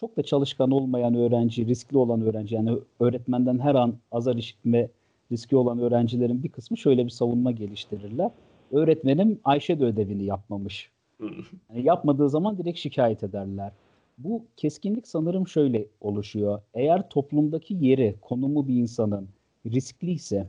çok 0.00 0.16
da 0.16 0.22
çalışkan 0.22 0.70
olmayan 0.70 1.14
öğrenci, 1.14 1.66
riskli 1.66 1.98
olan 1.98 2.20
öğrenci 2.20 2.54
yani 2.54 2.78
öğretmenden 3.00 3.58
her 3.58 3.74
an 3.74 3.94
azar 4.12 4.36
işitme 4.36 4.88
riski 5.32 5.56
olan 5.56 5.78
öğrencilerin 5.78 6.42
bir 6.42 6.48
kısmı 6.48 6.76
şöyle 6.76 7.04
bir 7.04 7.10
savunma 7.10 7.50
geliştirirler. 7.50 8.30
Öğretmenim 8.72 9.40
Ayşe 9.44 9.80
de 9.80 9.84
ödevini 9.84 10.24
yapmamış. 10.24 10.90
Yani 11.20 11.84
yapmadığı 11.86 12.30
zaman 12.30 12.58
direkt 12.58 12.78
şikayet 12.78 13.22
ederler. 13.22 13.72
Bu 14.18 14.42
keskinlik 14.56 15.08
sanırım 15.08 15.48
şöyle 15.48 15.86
oluşuyor. 16.00 16.62
Eğer 16.74 17.08
toplumdaki 17.08 17.74
yeri, 17.80 18.14
konumu 18.20 18.68
bir 18.68 18.74
insanın 18.74 19.28
riskliyse, 19.66 20.46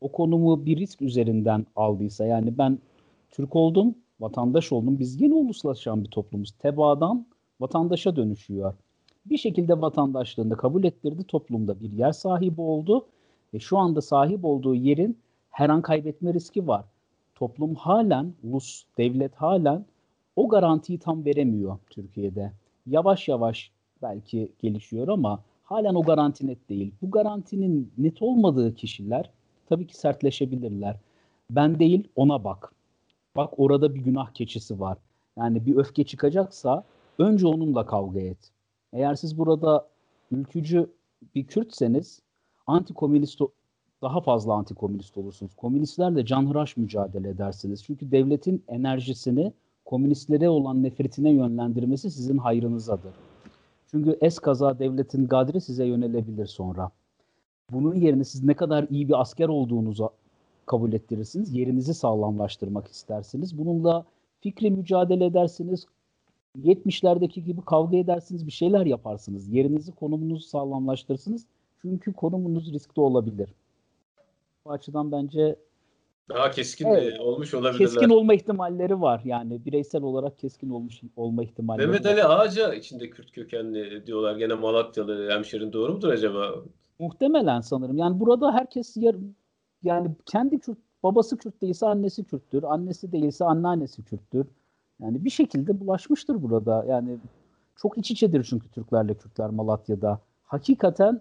o 0.00 0.12
konumu 0.12 0.66
bir 0.66 0.76
risk 0.76 1.02
üzerinden 1.02 1.66
aldıysa, 1.76 2.26
yani 2.26 2.58
ben 2.58 2.78
Türk 3.30 3.56
oldum, 3.56 3.94
vatandaş 4.20 4.72
oldum, 4.72 4.98
biz 4.98 5.20
yine 5.20 5.34
uluslaşan 5.34 6.04
bir 6.04 6.10
toplumuz. 6.10 6.50
Tebaadan 6.50 7.26
vatandaşa 7.60 8.16
dönüşüyor. 8.16 8.74
Bir 9.26 9.36
şekilde 9.36 9.80
vatandaşlığını 9.80 10.56
kabul 10.56 10.84
ettirdi, 10.84 11.24
toplumda 11.24 11.80
bir 11.80 11.92
yer 11.92 12.12
sahibi 12.12 12.60
oldu 12.60 13.06
ve 13.54 13.58
şu 13.58 13.78
anda 13.78 14.00
sahip 14.00 14.44
olduğu 14.44 14.74
yerin 14.74 15.18
her 15.50 15.68
an 15.68 15.82
kaybetme 15.82 16.34
riski 16.34 16.66
var. 16.66 16.84
Toplum 17.34 17.74
halen, 17.74 18.32
ulus, 18.42 18.84
devlet 18.98 19.34
halen 19.34 19.84
o 20.36 20.48
garantiyi 20.48 20.98
tam 20.98 21.24
veremiyor 21.24 21.78
Türkiye'de. 21.90 22.52
Yavaş 22.86 23.28
yavaş 23.28 23.70
belki 24.02 24.52
gelişiyor 24.58 25.08
ama 25.08 25.42
halen 25.64 25.94
o 25.94 26.02
garanti 26.02 26.46
net 26.46 26.68
değil. 26.68 26.94
Bu 27.02 27.10
garantinin 27.10 27.92
net 27.98 28.22
olmadığı 28.22 28.74
kişiler 28.74 29.30
tabii 29.68 29.86
ki 29.86 29.96
sertleşebilirler. 29.96 30.96
Ben 31.50 31.78
değil 31.78 32.08
ona 32.16 32.44
bak. 32.44 32.72
Bak 33.36 33.58
orada 33.58 33.94
bir 33.94 34.00
günah 34.00 34.30
keçisi 34.30 34.80
var. 34.80 34.98
Yani 35.38 35.66
bir 35.66 35.76
öfke 35.76 36.04
çıkacaksa 36.04 36.84
önce 37.18 37.46
onunla 37.46 37.86
kavga 37.86 38.20
et. 38.20 38.53
Eğer 38.94 39.14
siz 39.14 39.38
burada 39.38 39.88
ülkücü 40.30 40.90
bir 41.34 41.46
Kürtseniz 41.46 42.22
anti-komünist 42.66 43.40
daha 44.02 44.20
fazla 44.20 44.52
anti-komünist 44.52 45.18
olursunuz. 45.18 45.54
Komünistlerle 45.54 46.26
canhıraş 46.26 46.76
mücadele 46.76 47.28
edersiniz. 47.28 47.84
Çünkü 47.84 48.10
devletin 48.10 48.64
enerjisini 48.68 49.52
komünistlere 49.84 50.48
olan 50.48 50.82
nefretine 50.82 51.30
yönlendirmesi 51.30 52.10
sizin 52.10 52.38
hayrınızadır. 52.38 53.12
Çünkü 53.90 54.18
es 54.20 54.38
kaza 54.38 54.78
devletin 54.78 55.26
gadri 55.26 55.60
size 55.60 55.84
yönelebilir 55.84 56.46
sonra. 56.46 56.90
Bunun 57.70 57.94
yerine 57.94 58.24
siz 58.24 58.44
ne 58.44 58.54
kadar 58.54 58.86
iyi 58.90 59.08
bir 59.08 59.20
asker 59.20 59.48
olduğunuzu 59.48 60.10
kabul 60.66 60.92
ettirirsiniz. 60.92 61.54
Yerinizi 61.54 61.94
sağlamlaştırmak 61.94 62.88
istersiniz. 62.88 63.58
Bununla 63.58 64.04
fikri 64.40 64.70
mücadele 64.70 65.24
edersiniz. 65.24 65.86
70'lerdeki 66.62 67.44
gibi 67.44 67.60
kavga 67.60 67.96
edersiniz, 67.96 68.46
bir 68.46 68.52
şeyler 68.52 68.86
yaparsınız. 68.86 69.48
Yerinizi, 69.48 69.92
konumunuzu 69.92 70.46
sağlamlaştırırsınız. 70.46 71.46
Çünkü 71.82 72.12
konumunuz 72.12 72.72
riskli 72.72 73.00
olabilir. 73.00 73.48
Bu 74.66 74.72
açıdan 74.72 75.12
bence 75.12 75.56
Daha 76.28 76.50
keskin 76.50 76.86
evet. 76.86 77.20
olmuş 77.20 77.54
olabilirler. 77.54 77.88
Keskin 77.88 78.08
olma 78.08 78.34
ihtimalleri 78.34 79.00
var. 79.00 79.22
Yani 79.24 79.64
bireysel 79.64 80.02
olarak 80.02 80.38
keskin 80.38 80.70
olmuş 80.70 81.00
olma 81.16 81.42
ihtimalleri 81.42 81.86
Mehmet 81.86 82.06
Ali 82.06 82.24
Ağaca 82.24 82.74
içinde 82.74 83.10
Kürt 83.10 83.32
kökenli 83.32 84.06
diyorlar. 84.06 84.36
Gene 84.36 84.54
Malatyalı 84.54 85.30
hemşerin 85.30 85.72
doğru 85.72 85.92
mudur 85.92 86.08
acaba? 86.08 86.54
Muhtemelen 86.98 87.60
sanırım. 87.60 87.98
Yani 87.98 88.20
burada 88.20 88.52
herkes 88.52 88.96
yar, 88.96 89.16
yani 89.82 90.10
kendi 90.26 90.58
Kürt, 90.58 90.78
babası 91.02 91.36
Kürt 91.36 91.62
değilse 91.62 91.86
annesi 91.86 92.24
Kürttür. 92.24 92.62
Annesi 92.62 93.12
değilse 93.12 93.44
anneannesi 93.44 94.04
Kürttür. 94.04 94.46
Yani 95.00 95.24
bir 95.24 95.30
şekilde 95.30 95.80
bulaşmıştır 95.80 96.42
burada. 96.42 96.84
Yani 96.88 97.18
çok 97.76 97.98
iç 97.98 98.10
içedir 98.10 98.44
çünkü 98.44 98.68
Türklerle 98.68 99.14
Kürtler 99.14 99.50
Malatya'da. 99.50 100.20
Hakikaten 100.44 101.20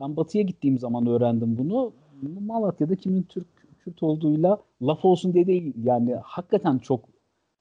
ben 0.00 0.16
batıya 0.16 0.44
gittiğim 0.44 0.78
zaman 0.78 1.06
öğrendim 1.06 1.58
bunu. 1.58 1.92
Malatya'da 2.40 2.96
kimin 2.96 3.22
Türk 3.22 3.46
Kürt 3.84 4.02
olduğuyla 4.02 4.58
laf 4.82 5.04
olsun 5.04 5.34
diye 5.34 5.46
değil. 5.46 5.74
Yani 5.84 6.14
hakikaten 6.14 6.78
çok 6.78 7.04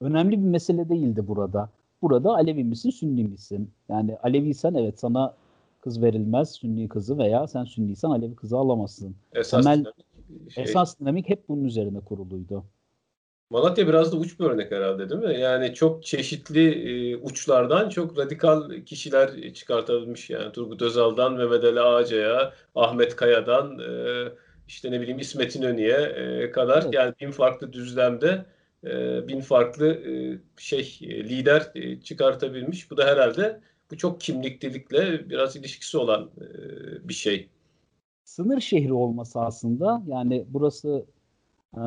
önemli 0.02 0.32
bir 0.32 0.48
mesele 0.48 0.90
değildi 0.90 1.28
burada. 1.28 1.70
Burada 2.02 2.34
Alevi 2.34 2.64
misin, 2.64 2.90
Sünni 2.90 3.24
misin? 3.24 3.72
Yani 3.90 4.18
Aleviysen 4.24 4.74
evet 4.74 5.00
sana 5.00 5.34
kız 5.82 6.02
verilmez, 6.02 6.52
Sünni 6.52 6.88
kızı 6.88 7.18
veya 7.18 7.48
sen 7.48 7.64
Sünniysen 7.64 8.10
Alevi 8.10 8.36
kızı 8.36 8.58
alamazsın. 8.58 9.16
Esas 9.34 9.64
Temel, 9.64 9.86
şey. 10.50 10.64
esas 10.64 11.00
dinamik 11.00 11.30
hep 11.30 11.50
bunun 11.50 11.64
üzerine 11.64 12.00
kuruluydu. 12.00 12.64
Malatya 13.54 13.88
biraz 13.88 14.12
da 14.12 14.18
uç 14.18 14.40
bir 14.40 14.46
örnek 14.46 14.72
herhalde 14.72 15.10
değil 15.10 15.22
mi? 15.22 15.40
Yani 15.40 15.74
çok 15.74 16.04
çeşitli 16.04 16.70
e, 16.70 17.16
uçlardan 17.16 17.90
çok 17.90 18.18
radikal 18.18 18.82
kişiler 18.86 19.54
çıkartabilmiş 19.54 20.30
yani. 20.30 20.52
Turgut 20.52 20.82
Özal'dan 20.82 21.34
Mehmet 21.34 21.64
Ali 21.64 21.82
Ağaca'ya, 21.82 22.54
Ahmet 22.76 23.16
Kaya'dan 23.16 23.80
e, 23.80 24.24
işte 24.68 24.92
ne 24.92 25.02
bileyim 25.02 25.20
İsmet 25.20 25.56
İnönü'ye 25.56 25.98
e, 25.98 26.52
kadar 26.52 26.84
evet. 26.84 26.94
yani 26.94 27.14
bin 27.22 27.32
farklı 27.32 27.74
düzlemde 27.74 28.46
e, 28.84 29.28
bin 29.28 29.42
farklı 29.42 29.88
e, 29.88 30.40
şey 30.58 31.00
e, 31.02 31.24
lider 31.24 31.72
e, 31.76 32.02
çıkartabilmiş. 32.02 32.92
Bu 32.92 32.98
da 32.98 33.06
herhalde 33.06 33.62
bu 33.92 33.98
çok 33.98 34.22
kimliklilikle 34.22 35.30
biraz 35.30 35.56
ilişkisi 35.56 35.98
olan 35.98 36.30
e, 36.38 37.10
bir 37.10 37.14
şey. 37.14 37.50
Sınır 38.24 38.62
şehri 38.62 38.94
olması 38.94 39.40
aslında 39.40 40.04
yani 40.08 40.46
burası 40.48 41.06
e, 41.78 41.84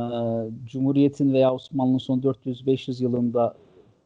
Cumhuriyet'in 0.64 1.32
veya 1.32 1.54
Osmanlı'nın 1.54 1.98
son 1.98 2.20
400-500 2.20 3.02
yılında 3.02 3.56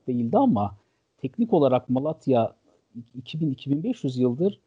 değildi 0.06 0.38
ama 0.38 0.76
teknik 1.18 1.52
olarak 1.52 1.88
Malatya 1.88 2.54
2000-2500 3.18 4.20
yıldır 4.20 4.60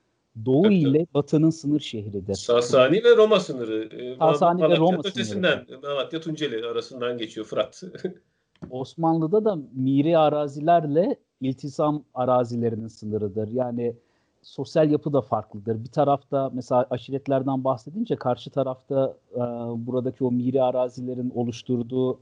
Doğu 0.45 0.67
evet, 0.67 0.81
ile 0.81 1.07
Batı'nın 1.13 1.49
sınır 1.49 1.79
şehridir. 1.79 2.33
Sasani 2.33 3.03
ve 3.03 3.15
Roma 3.17 3.39
sınırı. 3.39 3.89
Ee, 3.95 4.15
Sasani 4.15 4.61
Malatya 4.61 4.69
ve 4.69 4.79
Roma 4.79 4.99
ötesinden, 4.99 5.65
sınırı. 5.67 5.81
Malatya 5.81 6.21
Tunceli 6.21 6.65
arasından 6.65 7.17
geçiyor 7.17 7.45
Fırat. 7.45 7.83
Osmanlı'da 8.69 9.45
da 9.45 9.57
miri 9.73 10.17
arazilerle 10.17 11.15
iltisam 11.41 12.03
arazilerinin 12.13 12.87
sınırıdır. 12.87 13.47
Yani 13.47 13.95
sosyal 14.43 14.91
yapı 14.91 15.13
da 15.13 15.21
farklıdır. 15.21 15.83
Bir 15.83 15.91
tarafta 15.91 16.51
mesela 16.53 16.87
aşiretlerden 16.89 17.63
bahsedince 17.63 18.15
karşı 18.15 18.49
tarafta 18.49 19.17
e, 19.35 19.39
buradaki 19.87 20.23
o 20.23 20.31
miri 20.31 20.63
arazilerin 20.63 21.31
oluşturduğu 21.35 22.19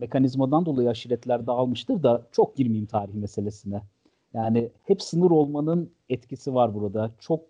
mekanizmadan 0.00 0.66
dolayı 0.66 0.90
aşiretler 0.90 1.46
dağılmıştır 1.46 2.02
da 2.02 2.22
çok 2.32 2.56
girmeyeyim 2.56 2.86
tarih 2.86 3.14
meselesine. 3.14 3.82
Yani 4.34 4.70
hep 4.84 5.02
sınır 5.02 5.30
olmanın 5.30 5.90
etkisi 6.08 6.54
var 6.54 6.74
burada. 6.74 7.10
Çok 7.18 7.40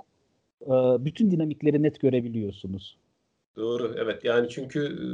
e, 0.67 0.71
bütün 1.05 1.31
dinamikleri 1.31 1.83
net 1.83 2.01
görebiliyorsunuz. 2.01 2.97
Doğru 3.57 3.95
evet 3.99 4.25
yani 4.25 4.49
çünkü 4.49 4.81
e, 4.85 5.05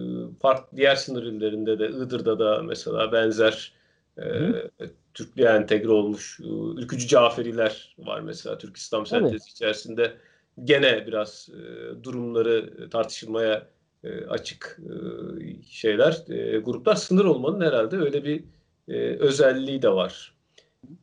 farklı 0.41 0.77
diğer 0.77 0.97
sınır 0.97 1.23
illerinde 1.23 1.79
de 1.79 1.89
Iğdır'da 1.89 2.39
da 2.39 2.63
mesela 2.63 3.13
benzer 3.13 3.73
e, 4.19 4.25
Türklüğe 5.15 5.49
entegre 5.49 5.91
olmuş 5.91 6.41
e, 6.41 6.49
ülkücü 6.81 7.09
Caferiler 7.09 7.97
var 7.99 8.21
mesela 8.21 8.59
Türk 8.59 8.77
İslam 8.77 9.07
sentezi 9.07 9.35
evet. 9.35 9.49
içerisinde 9.49 10.13
gene 10.65 11.07
biraz 11.07 11.49
e, 11.53 12.05
durumları 12.05 12.89
tartışılmaya 12.91 13.67
e, 14.05 14.25
açık 14.25 14.81
e, 14.83 14.93
şeyler 15.71 16.25
e, 16.29 16.59
gruplar 16.59 16.95
sınır 16.95 17.25
olmanın 17.25 17.61
herhalde 17.61 17.97
öyle 17.97 18.25
bir 18.25 18.45
e, 18.89 19.17
özelliği 19.17 19.83
de 19.83 19.91
var. 19.91 20.37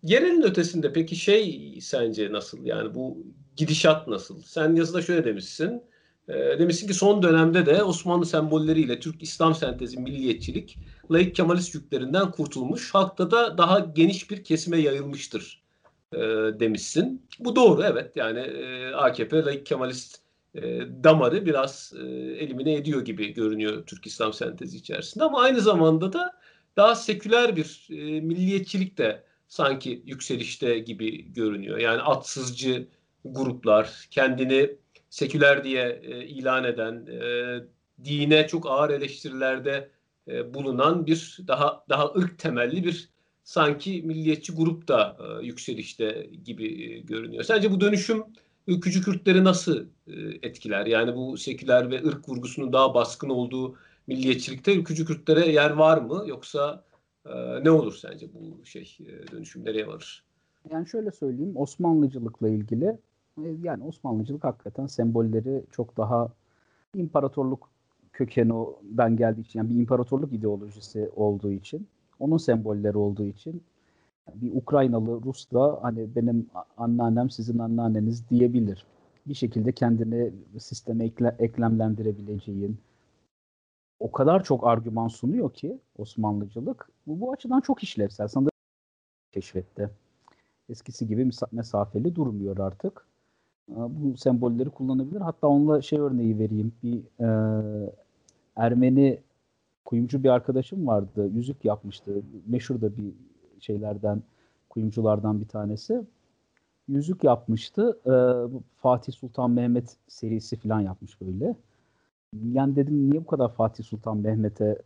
Yerelin 0.04 0.42
ötesinde 0.42 0.94
peki 0.94 1.16
şey 1.16 1.78
sence 1.82 2.32
nasıl? 2.32 2.66
Yani 2.66 2.96
bu 2.96 3.18
gidişat 3.56 4.08
nasıl? 4.08 4.42
Sen 4.42 4.76
yazıda 4.76 5.02
şöyle 5.02 5.26
demişsin. 5.26 5.84
E, 6.28 6.34
demişsin 6.34 6.88
ki 6.88 6.94
son 6.94 7.24
dönemde 7.24 7.66
de 7.66 7.84
Osmanlı 7.84 8.26
sembolleriyle 8.26 9.00
Türk 9.00 9.24
İslam 9.24 9.56
sentezi 9.56 10.00
milliyetçilik 10.00 10.78
laik 11.12 11.36
Kemalist 11.36 11.76
yüklerinden 11.76 12.32
kurtulmuş. 12.32 12.94
Halkta 12.94 13.32
da 13.32 13.58
daha 13.58 13.80
geniş 13.80 14.32
bir 14.32 14.44
kesime 14.44 14.78
yayılmıştır 14.78 15.64
e, 16.14 16.20
demişsin. 16.60 17.28
Bu 17.40 17.56
doğru 17.56 17.84
evet. 17.84 18.12
Yani 18.16 18.40
e, 18.40 18.92
AKP 18.94 19.46
laik 19.46 19.66
Kemalist 19.66 20.22
e, 20.56 20.62
damarı 21.04 21.46
biraz 21.46 21.94
e, 21.98 22.06
elimine 22.44 22.74
ediyor 22.74 23.06
gibi 23.06 23.34
görünüyor 23.34 23.86
Türk 23.86 24.06
İslam 24.06 24.34
sentezi 24.34 24.78
içerisinde. 24.78 25.24
Ama 25.24 25.42
aynı 25.42 25.62
zamanda 25.62 26.14
da 26.14 26.34
daha 26.78 26.96
seküler 26.96 27.56
bir 27.56 27.88
e, 27.90 28.22
milliyetçilik 28.22 28.98
de 28.98 29.24
sanki 29.48 30.04
yükselişte 30.06 30.80
gibi 30.80 31.34
görünüyor. 31.34 31.78
Yani 31.78 32.02
atsızcı 32.02 32.88
gruplar, 33.26 34.08
kendini 34.12 34.78
seküler 35.10 35.64
diye 35.64 36.02
e, 36.04 36.26
ilan 36.26 36.64
eden, 36.64 37.06
e, 37.06 37.60
dine 38.06 38.48
çok 38.48 38.68
ağır 38.68 38.90
eleştirilerde 38.90 39.90
e, 40.28 40.54
bulunan 40.54 41.06
bir 41.06 41.40
daha 41.48 41.86
daha 41.90 42.14
ırk 42.14 42.40
temelli 42.40 42.84
bir 42.84 43.10
sanki 43.44 44.02
milliyetçi 44.02 44.54
grup 44.56 44.88
da 44.88 45.18
e, 45.20 45.46
yükselişte 45.46 46.30
gibi 46.46 46.84
e, 46.84 47.00
görünüyor. 47.00 47.44
Sence 47.44 47.72
bu 47.72 47.82
dönüşüm 47.82 48.24
ülkücü 48.68 49.02
Kürtleri 49.02 49.44
nasıl 49.44 49.86
etkiler? 50.42 50.86
Yani 50.86 51.16
bu 51.16 51.38
seküler 51.38 51.92
ve 51.92 52.04
ırk 52.08 52.30
vurgusunun 52.30 52.74
daha 52.74 52.94
baskın 52.94 53.30
olduğu 53.30 53.76
milliyetçilikte 54.08 54.76
ülkücü 54.76 55.06
Kürtlere 55.06 55.52
yer 55.52 55.70
var 55.70 55.98
mı? 55.98 56.24
Yoksa 56.28 56.84
ne 57.64 57.72
olur 57.72 57.96
sence 57.96 58.28
bu 58.34 58.66
şey 58.66 58.98
dönüşüm 59.32 59.66
nereye 59.66 59.88
varır? 59.88 60.24
Yani 60.72 60.88
şöyle 60.88 61.12
söyleyeyim 61.12 61.58
Osmanlıcılıkla 61.58 62.50
ilgili 62.50 62.98
yani 63.64 63.84
Osmanlıcılık 63.84 64.44
hakikaten 64.44 64.88
sembolleri 64.88 65.64
çok 65.72 65.98
daha 65.98 66.30
imparatorluk 66.96 67.73
kökeninden 68.14 69.18
geldiği 69.18 69.42
için 69.42 69.60
yani 69.60 69.70
bir 69.70 69.76
imparatorluk 69.76 70.34
ideolojisi 70.34 71.10
olduğu 71.16 71.52
için 71.52 71.88
onun 72.20 72.38
sembolleri 72.38 72.98
olduğu 72.98 73.28
için 73.28 73.64
bir 74.36 74.52
Ukraynalı 74.56 75.24
Rus 75.24 75.52
da 75.52 75.80
hani 75.82 76.16
benim 76.16 76.48
anneannem 76.78 77.30
sizin 77.30 77.60
anneanneniz 77.60 78.30
diyebilir. 78.30 78.86
Bir 79.28 79.34
şekilde 79.34 79.72
kendini 79.72 80.32
sisteme 80.60 81.06
ekle, 81.06 81.36
eklemlendirebileceğin, 81.40 82.78
o 84.00 84.12
kadar 84.12 84.44
çok 84.44 84.68
argüman 84.68 85.08
sunuyor 85.08 85.54
ki 85.54 85.80
Osmanlıcılık. 85.98 86.90
Bu, 87.08 87.22
bu 87.22 87.32
açıdan 87.32 87.62
çok 87.62 87.84
işlevsel. 87.84 88.28
Sanırım 88.28 88.52
keşfetti. 89.32 89.90
Eskisi 90.70 91.08
gibi 91.08 91.30
mesafeli 91.52 92.16
durmuyor 92.16 92.58
artık. 92.58 93.08
Bu 93.68 94.18
sembolleri 94.18 94.70
kullanabilir. 94.70 95.22
Hatta 95.22 95.48
onunla 95.48 95.82
şey 95.82 96.00
örneği 96.00 96.40
vereyim. 96.40 96.74
Bir 96.84 96.98
e, 97.20 97.28
Ermeni 98.56 99.20
kuyumcu 99.86 100.24
bir 100.24 100.30
arkadaşım 100.30 100.88
vardı. 100.88 101.30
Yüzük 101.34 101.66
yapmıştı. 101.66 102.22
Meşhur 102.48 102.82
da 102.82 102.98
bir 102.98 103.14
şeylerden, 103.60 104.24
kuyumculardan 104.70 105.42
bir 105.42 105.48
tanesi. 105.48 106.02
Yüzük 106.88 107.24
yapmıştı. 107.24 108.00
E, 108.06 108.14
Fatih 108.78 109.14
Sultan 109.14 109.52
Mehmet 109.52 109.98
serisi 110.08 110.56
falan 110.56 110.80
yapmış 110.80 111.22
böyle 111.22 111.56
yani 112.52 112.76
dedim 112.76 113.10
niye 113.10 113.22
bu 113.22 113.28
kadar 113.28 113.54
Fatih 113.54 113.84
Sultan 113.84 114.18
Mehmet'e 114.18 114.78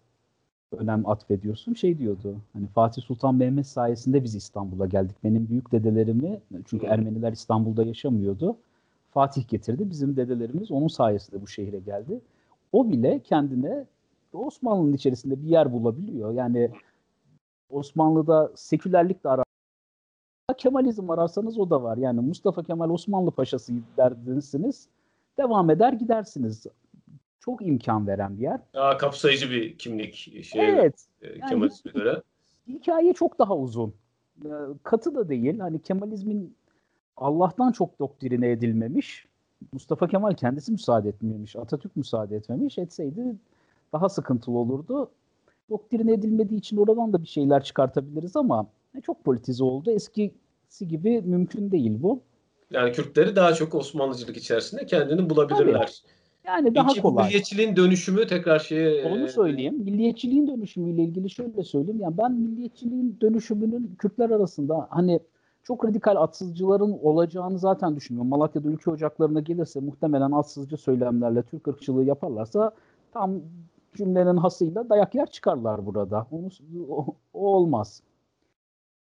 önem 0.72 1.10
atfediyorsun? 1.10 1.74
Şey 1.74 1.98
diyordu. 1.98 2.36
Hani 2.54 2.68
Fatih 2.68 3.02
Sultan 3.02 3.36
Mehmet 3.36 3.68
sayesinde 3.68 4.24
biz 4.24 4.36
İstanbul'a 4.36 4.86
geldik. 4.86 5.16
Benim 5.24 5.50
büyük 5.50 5.72
dedelerimi 5.72 6.40
çünkü 6.66 6.86
Ermeniler 6.86 7.32
İstanbul'da 7.32 7.84
yaşamıyordu. 7.84 8.58
Fatih 9.12 9.48
getirdi. 9.48 9.90
Bizim 9.90 10.16
dedelerimiz 10.16 10.72
onun 10.72 10.88
sayesinde 10.88 11.42
bu 11.42 11.48
şehre 11.48 11.80
geldi. 11.80 12.22
O 12.78 12.90
bile 12.90 13.20
kendine 13.20 13.86
Osmanlı'nın 14.34 14.94
içerisinde 14.94 15.44
bir 15.44 15.48
yer 15.48 15.74
bulabiliyor. 15.74 16.34
Yani 16.34 16.72
Osmanlı'da 17.70 18.52
sekülerlik 18.56 19.24
de 19.24 19.30
arar. 19.30 19.46
Kemalizm 20.58 21.10
ararsanız 21.10 21.60
o 21.60 21.70
da 21.70 21.84
var. 21.84 21.98
Yani 21.98 22.20
Mustafa 22.22 22.64
Kemal 22.64 22.90
Osmanlı 22.90 23.32
Paşası 23.32 23.74
derdinirsiniz. 23.98 24.88
Devam 25.38 25.70
eder 25.70 25.94
gidersiniz 25.94 26.66
çok 27.40 27.68
imkan 27.68 28.08
veren 28.08 28.38
bir 28.38 28.44
yer. 28.44 28.60
Daha 28.74 28.98
kapsayıcı 28.98 29.52
bir 29.52 29.78
kimlik 29.78 30.16
şey. 30.44 30.70
Evet. 30.70 31.06
E, 31.22 31.40
Kemalizm'e 31.40 31.92
yani, 31.96 32.04
göre. 32.04 32.22
Hikaye 32.68 33.14
çok 33.14 33.40
daha 33.40 33.58
uzun. 33.58 33.94
E, 34.46 34.50
katı 34.84 35.16
da 35.16 35.30
değil. 35.30 35.60
Hani 35.60 35.82
Kemalizmin 35.82 36.56
Allah'tan 37.18 37.72
çok 37.72 38.00
doktrine 38.00 38.52
edilmemiş. 38.52 39.28
Mustafa 39.72 40.08
Kemal 40.08 40.34
kendisi 40.34 40.72
müsaade 40.72 41.10
etmemiş. 41.10 41.56
Atatürk 41.56 41.96
müsaade 41.96 42.36
etmemiş. 42.36 42.78
Etseydi 42.78 43.36
daha 43.94 44.10
sıkıntılı 44.10 44.58
olurdu. 44.58 45.12
Doktrin 45.70 46.08
edilmediği 46.08 46.60
için 46.60 46.78
oradan 46.78 47.14
da 47.14 47.22
bir 47.22 47.28
şeyler 47.28 47.64
çıkartabiliriz 47.64 48.36
ama 48.36 48.68
çok 49.04 49.24
politize 49.24 49.64
oldu. 49.64 49.92
Eskisi 49.92 50.88
gibi 50.88 51.22
mümkün 51.22 51.72
değil 51.72 51.98
bu. 52.04 52.22
Yani 52.72 52.92
Kürtleri 52.92 53.36
daha 53.36 53.54
çok 53.54 53.76
Osmanlıcılık 53.76 54.38
içerisinde 54.38 54.86
kendini 54.86 55.30
bulabilirler. 55.30 56.02
Tabii. 56.04 56.14
Yani 56.48 56.76
daha 56.76 56.88
Peki, 56.88 57.02
kolay. 57.02 57.26
milliyetçiliğin 57.26 57.76
dönüşümü 57.76 58.28
tekrar 58.28 58.60
şeye... 58.60 59.06
Onu 59.06 59.28
söyleyeyim. 59.28 59.84
Milliyetçiliğin 59.84 60.48
dönüşümüyle 60.48 61.04
ilgili 61.04 61.30
şöyle 61.30 61.64
söyleyeyim. 61.64 62.00
Yani 62.00 62.18
ben 62.18 62.32
milliyetçiliğin 62.32 63.18
dönüşümünün 63.22 63.96
Kürtler 63.98 64.30
arasında 64.30 64.88
hani 64.90 65.20
çok 65.68 65.86
radikal 65.86 66.16
atsızcıların 66.16 67.00
olacağını 67.02 67.60
zaten 67.60 67.96
düşünmüyorum. 67.96 68.30
Malatya'da 68.30 68.70
ülke 68.70 68.92
ocaklarına 68.92 69.40
gelirse 69.40 69.80
muhtemelen 69.80 70.32
atsızcı 70.32 70.78
söylemlerle 70.78 71.44
Türk 71.44 71.68
ırkçılığı 71.68 72.04
yaparlarsa 72.04 72.72
tam 73.14 73.32
cümlenin 73.94 74.38
hasıyla 74.38 74.90
dayak 74.90 75.16
yer 75.16 75.32
çıkarlar 75.32 75.86
burada. 75.86 76.28
Onu, 76.32 76.50
o, 76.90 77.06
o 77.34 77.56
olmaz. 77.56 78.02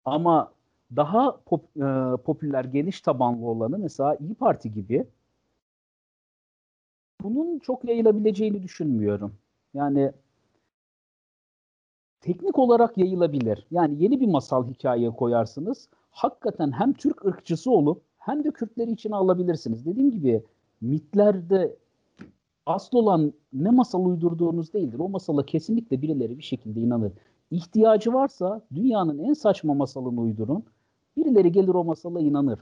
Ama 0.06 0.52
daha 0.96 1.38
pop, 1.46 1.78
e, 1.78 2.18
popüler, 2.26 2.66
geniş 2.66 3.02
tabanlı 3.02 3.46
olanı 3.46 3.78
mesela 3.78 4.16
İyi 4.16 4.36
Parti 4.36 4.72
gibi 4.72 5.06
bunun 7.24 7.60
çok 7.60 7.86
yayılabileceğini 7.86 8.64
düşünmüyorum. 8.64 9.36
Yani 9.74 10.12
teknik 12.22 12.60
olarak 12.60 12.98
yayılabilir. 12.98 13.68
Yani 13.72 14.04
yeni 14.04 14.22
bir 14.22 14.28
masal 14.28 14.68
hikayeye 14.68 15.10
koyarsınız. 15.12 15.90
Hakikaten 16.16 16.72
hem 16.72 16.94
Türk 16.94 17.26
ırkçısı 17.26 17.72
olup 17.72 18.02
hem 18.18 18.44
de 18.44 18.52
Kürtleri 18.52 18.92
içine 18.92 19.16
alabilirsiniz. 19.16 19.86
Dediğim 19.86 20.12
gibi 20.12 20.44
mitlerde 20.82 21.76
asıl 22.66 22.98
olan 22.98 23.34
ne 23.54 23.70
masal 23.70 24.06
uydurduğunuz 24.06 24.74
değildir. 24.74 25.00
O 25.00 25.10
masala 25.10 25.46
kesinlikle 25.46 26.02
birileri 26.02 26.38
bir 26.38 26.44
şekilde 26.44 26.80
inanır. 26.80 27.12
İhtiyacı 27.52 28.14
varsa 28.14 28.62
dünyanın 28.76 29.20
en 29.20 29.34
saçma 29.34 29.74
masalını 29.74 30.22
uydurun. 30.22 30.64
Birileri 31.18 31.52
gelir 31.52 31.76
o 31.76 31.84
masala 31.84 32.20
inanır. 32.20 32.60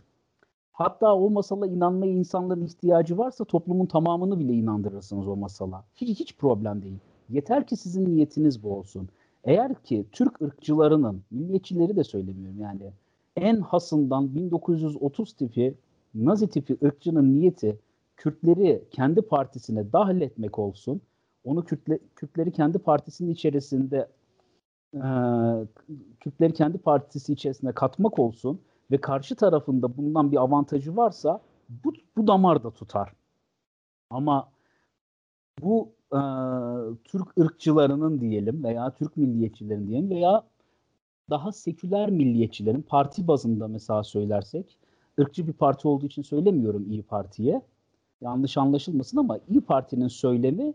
Hatta 0.72 1.16
o 1.16 1.30
masala 1.30 1.68
inanmaya 1.68 2.12
insanların 2.12 2.66
ihtiyacı 2.66 3.18
varsa 3.18 3.46
toplumun 3.46 3.86
tamamını 3.86 4.40
bile 4.40 4.54
inandırırsınız 4.54 5.28
o 5.28 5.36
masala. 5.36 5.86
Hiç, 5.96 6.20
hiç 6.20 6.38
problem 6.38 6.82
değil. 6.82 7.00
Yeter 7.30 7.68
ki 7.68 7.76
sizin 7.76 8.06
niyetiniz 8.06 8.64
bu 8.64 8.78
olsun. 8.78 9.10
Eğer 9.44 9.76
ki 9.76 10.06
Türk 10.12 10.42
ırkçılarının, 10.42 11.24
milliyetçileri 11.32 11.96
de 11.96 12.04
söylemiyorum 12.04 12.60
yani, 12.60 12.92
en 13.36 13.62
hasından 13.62 14.36
1930 14.36 15.34
tipi, 15.34 15.76
Nazi 16.16 16.48
tipi 16.48 16.78
ırkçının 16.84 17.34
niyeti 17.34 17.80
Kürtleri 18.18 18.84
kendi 18.92 19.22
partisine 19.22 19.94
dahil 19.94 20.22
etmek 20.22 20.60
olsun, 20.60 21.02
onu 21.44 21.66
Kürtle, 21.66 22.00
Kürtleri 22.16 22.52
kendi 22.52 22.80
partisinin 22.80 23.32
içerisinde 23.32 24.08
e, 24.94 25.04
Kürtleri 26.20 26.54
kendi 26.54 26.78
partisi 26.78 27.34
içerisine 27.34 27.72
katmak 27.72 28.20
olsun 28.20 28.62
ve 28.92 28.98
karşı 28.98 29.36
tarafında 29.36 29.98
bundan 29.98 30.32
bir 30.32 30.38
avantajı 30.38 30.98
varsa 30.98 31.42
bu, 31.70 31.94
bu 32.18 32.28
damar 32.28 32.64
da 32.64 32.72
tutar. 32.72 33.14
Ama 34.10 34.52
bu 35.62 35.90
e, 36.12 36.20
Türk 37.04 37.38
ırkçılarının 37.40 38.22
diyelim 38.22 38.64
veya 38.64 38.92
Türk 38.96 39.18
milliyetçilerin 39.18 39.88
diyelim 39.88 40.10
veya 40.10 40.44
daha 41.30 41.52
seküler 41.52 42.10
milliyetçilerin 42.10 42.82
parti 42.82 43.28
bazında 43.28 43.68
mesela 43.68 44.04
söylersek 44.04 44.78
ırkçı 45.20 45.48
bir 45.48 45.54
parti 45.54 45.88
olduğu 45.88 46.06
için 46.06 46.22
söylemiyorum 46.22 46.86
İyi 46.90 47.04
Parti'ye. 47.04 47.62
Yanlış 48.22 48.58
anlaşılmasın 48.58 49.18
ama 49.18 49.40
İyi 49.50 49.62
Parti'nin 49.62 50.08
söylemi 50.08 50.74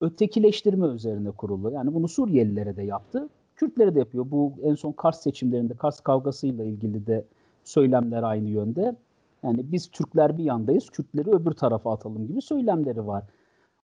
ötekileştirme 0.00 0.86
üzerine 0.86 1.30
kurulu. 1.30 1.70
Yani 1.70 1.94
bunu 1.94 2.08
Suriyelilere 2.08 2.76
de 2.76 2.82
yaptı. 2.82 3.28
Kürtlere 3.56 3.94
de 3.94 3.98
yapıyor. 3.98 4.30
Bu 4.30 4.52
en 4.62 4.74
son 4.74 4.92
Kars 4.92 5.22
seçimlerinde 5.22 5.74
Kars 5.74 6.00
kavgasıyla 6.00 6.64
ilgili 6.64 7.06
de 7.06 7.24
söylemler 7.64 8.22
aynı 8.22 8.48
yönde. 8.48 8.96
Yani 9.42 9.72
biz 9.72 9.90
Türkler 9.90 10.38
bir 10.38 10.44
yandayız, 10.44 10.90
Kürtleri 10.90 11.30
öbür 11.30 11.52
tarafa 11.52 11.92
atalım 11.92 12.26
gibi 12.26 12.42
söylemleri 12.42 13.06
var. 13.06 13.24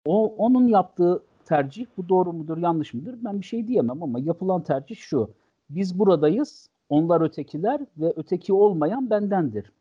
O 0.06 0.36
onun 0.38 0.68
yaptığı 0.68 1.24
tercih 1.46 1.86
bu 1.98 2.10
doğru 2.10 2.34
mudur, 2.34 2.58
yanlış 2.58 2.94
mıdır? 2.94 3.16
Ben 3.26 3.40
bir 3.40 3.46
şey 3.46 3.68
diyemem 3.68 4.04
ama 4.04 4.20
yapılan 4.20 4.64
tercih 4.64 4.96
şu. 4.96 5.30
Biz 5.70 6.00
buradayız, 6.00 6.70
onlar 6.90 7.22
ötekiler 7.22 7.82
ve 7.98 8.14
öteki 8.16 8.54
olmayan 8.54 9.10
bendendir. 9.10 9.72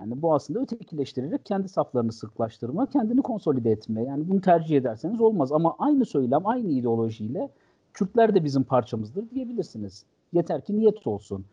Yani 0.00 0.22
bu 0.22 0.34
aslında 0.34 0.60
ötekileştirerek 0.60 1.46
kendi 1.46 1.68
saflarını 1.68 2.12
sıklaştırma, 2.12 2.86
kendini 2.86 3.22
konsolide 3.22 3.70
etme. 3.70 4.04
Yani 4.04 4.28
bunu 4.28 4.40
tercih 4.40 4.76
ederseniz 4.76 5.20
olmaz 5.20 5.52
ama 5.52 5.76
aynı 5.78 6.04
söylem, 6.04 6.46
aynı 6.46 6.68
ideolojiyle 6.68 7.50
Kürtler 7.94 8.34
de 8.34 8.44
bizim 8.44 8.64
parçamızdır 8.64 9.30
diyebilirsiniz. 9.30 10.04
Yeter 10.32 10.64
ki 10.64 10.76
niyet 10.76 11.06
olsun. 11.06 11.44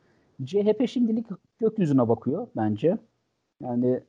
CHP 0.46 0.90
şimdilik 0.90 1.28
gökyüzüne 1.60 2.10
bakıyor 2.10 2.48
bence. 2.56 2.98
Yani 3.62 4.04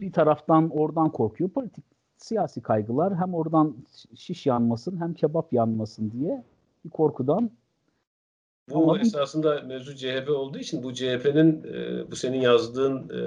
bir 0.00 0.12
taraftan 0.12 0.70
oradan 0.70 1.10
korkuyor. 1.10 1.50
Politik 1.50 1.84
siyasi 2.16 2.60
kaygılar 2.60 3.16
hem 3.16 3.34
oradan 3.34 3.76
şiş 4.14 4.46
yanmasın 4.46 5.00
hem 5.00 5.14
kebap 5.14 5.52
yanmasın 5.52 6.10
diye 6.10 6.44
bir 6.84 6.90
korkudan 6.90 7.50
bu 8.68 8.82
Ama 8.82 9.00
esasında 9.00 9.62
mevzu 9.66 9.96
CHP 9.96 10.30
olduğu 10.30 10.58
için 10.58 10.82
bu 10.82 10.94
CHP'nin 10.94 11.64
e, 11.64 12.10
bu 12.10 12.16
senin 12.16 12.40
yazdığın 12.40 13.08
e, 13.08 13.20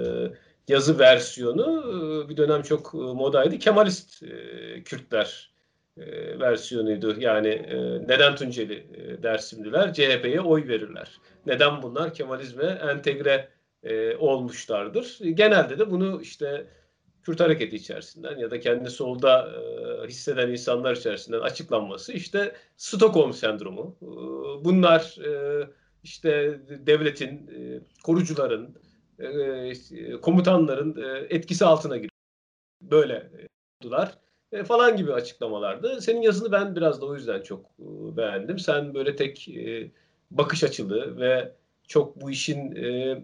yazı 0.67 0.99
versiyonu 0.99 1.84
e, 2.25 2.30
bir 2.30 2.38
dönem 2.38 2.62
çok 2.62 2.91
e, 2.93 2.97
modaydı. 2.97 3.60
Kemalist 3.60 4.23
e, 4.23 4.84
Kürtler 4.84 5.52
e, 5.97 6.39
versiyonuydu. 6.39 7.19
Yani 7.19 7.47
e, 7.47 7.78
neden 8.08 8.36
Tunceli 8.36 8.88
e, 8.93 9.23
Dersimliler 9.23 9.93
CHP'ye 9.93 10.41
oy 10.41 10.67
verirler? 10.67 11.19
Neden 11.45 11.82
bunlar 11.82 12.13
Kemalizme 12.13 12.65
entegre 12.65 13.49
e, 13.84 14.15
olmuşlardır? 14.15 15.19
Genelde 15.19 15.80
de 15.80 15.91
bunu 15.91 16.21
işte 16.21 16.67
Kürt 17.29 17.39
hareketi 17.39 17.75
içerisinden 17.75 18.37
ya 18.37 18.51
da 18.51 18.59
kendi 18.59 18.89
solda 18.89 19.49
e, 19.51 20.07
hisseden 20.07 20.49
insanlar 20.49 20.95
içerisinden 20.95 21.39
açıklanması 21.39 22.13
işte 22.13 22.55
Stockholm 22.77 23.33
sendromu. 23.33 23.97
E, 24.01 24.05
bunlar 24.65 25.17
e, 25.25 25.63
işte 26.03 26.59
devletin, 26.69 27.47
e, 27.47 27.81
korucuların, 28.03 28.75
e, 29.19 29.73
komutanların 30.21 31.01
e, 31.01 31.35
etkisi 31.35 31.65
altına 31.65 31.95
giriyor. 31.95 32.11
Böyle 32.81 33.31
oldular 33.81 34.17
e, 34.51 34.63
falan 34.63 34.97
gibi 34.97 35.13
açıklamalardı. 35.13 36.01
Senin 36.01 36.21
yazını 36.21 36.51
ben 36.51 36.75
biraz 36.75 37.01
da 37.01 37.05
o 37.05 37.15
yüzden 37.15 37.41
çok 37.41 37.65
e, 37.65 38.17
beğendim. 38.17 38.59
Sen 38.59 38.93
böyle 38.93 39.15
tek 39.15 39.49
e, 39.49 39.91
bakış 40.31 40.63
açılı 40.63 41.19
ve 41.19 41.51
çok 41.87 42.21
bu 42.21 42.31
işin 42.31 42.75
e, 42.75 43.17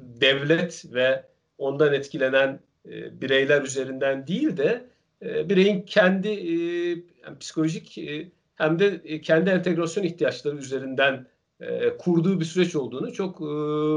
devlet 0.00 0.84
ve 0.94 1.26
ondan 1.58 1.92
etkilenen 1.92 2.60
e, 2.86 3.20
bireyler 3.20 3.62
üzerinden 3.62 4.26
değil 4.26 4.56
de 4.56 4.86
e, 5.22 5.48
bireyin 5.48 5.82
kendi 5.82 6.28
e, 6.28 6.54
hem 7.22 7.38
psikolojik 7.38 7.98
e, 7.98 8.30
hem 8.54 8.78
de 8.78 9.00
e, 9.04 9.20
kendi 9.20 9.50
entegrasyon 9.50 10.04
ihtiyaçları 10.04 10.56
üzerinden 10.56 11.26
e, 11.60 11.96
kurduğu 11.96 12.40
bir 12.40 12.44
süreç 12.44 12.76
olduğunu 12.76 13.12
çok 13.12 13.40
e, 13.40 13.46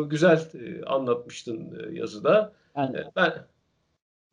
güzel 0.10 0.38
e, 0.54 0.86
anlatmıştın 0.86 1.80
e, 1.80 2.00
yazıda. 2.00 2.54
Yani, 2.78 2.98
e, 2.98 3.12
ben 3.16 3.34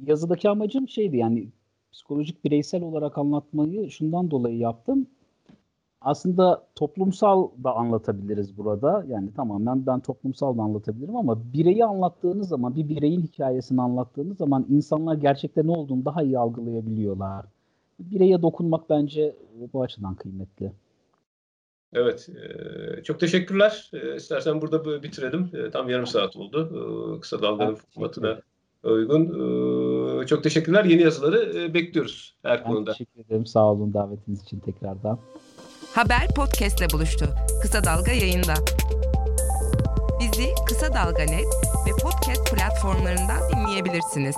yazıdaki 0.00 0.48
amacım 0.48 0.88
şeydi 0.88 1.16
yani 1.16 1.48
psikolojik 1.92 2.44
bireysel 2.44 2.82
olarak 2.82 3.18
anlatmayı 3.18 3.90
şundan 3.90 4.30
dolayı 4.30 4.58
yaptım 4.58 5.06
aslında 6.04 6.66
toplumsal 6.74 7.48
da 7.64 7.76
anlatabiliriz 7.76 8.58
burada. 8.58 9.04
Yani 9.08 9.34
tamamen 9.34 9.86
ben 9.86 10.00
toplumsal 10.00 10.58
da 10.58 10.62
anlatabilirim 10.62 11.16
ama 11.16 11.52
bireyi 11.52 11.84
anlattığınız 11.84 12.48
zaman, 12.48 12.76
bir 12.76 12.88
bireyin 12.88 13.22
hikayesini 13.22 13.82
anlattığınız 13.82 14.38
zaman 14.38 14.66
insanlar 14.70 15.14
gerçekten 15.14 15.66
ne 15.66 15.70
olduğunu 15.70 16.04
daha 16.04 16.22
iyi 16.22 16.38
algılayabiliyorlar. 16.38 17.46
Bireye 17.98 18.42
dokunmak 18.42 18.90
bence 18.90 19.36
bu 19.72 19.82
açıdan 19.82 20.14
kıymetli. 20.14 20.72
Evet, 21.92 22.28
e, 22.28 23.02
çok 23.02 23.20
teşekkürler. 23.20 23.90
E, 23.92 24.16
istersen 24.16 24.60
burada 24.60 25.03
bitirelim. 25.03 25.50
E, 25.55 25.70
tam 25.70 25.88
yarım 25.88 26.07
saat 26.07 26.36
oldu. 26.36 27.18
Kısa 27.20 27.42
dalganın 27.42 27.74
formatına 27.74 28.40
uygun. 28.84 30.26
Çok 30.26 30.42
teşekkürler. 30.42 30.84
Yeni 30.84 31.03
yazıları 31.03 31.74
bekliyoruz 31.74 32.36
her 32.42 32.59
ben 32.59 32.66
konuda. 32.66 32.92
Teşekkür 32.92 33.20
ederim. 33.20 33.46
Sağ 33.46 33.72
olun 33.72 33.94
davetiniz 33.94 34.42
için 34.42 34.59
tekrardan. 34.59 35.18
Haber 35.95 36.28
podcastle 36.36 36.90
buluştu. 36.90 37.34
Kısa 37.62 37.84
Dalga 37.84 38.12
yayında. 38.12 38.55
Bizi 40.20 40.49
Kısa 40.68 40.95
Dalga 40.95 41.22
Net 41.22 41.47
ve 41.86 41.90
podcast 42.03 42.55
platformlarından 42.55 43.51
dinleyebilirsiniz. 43.53 44.36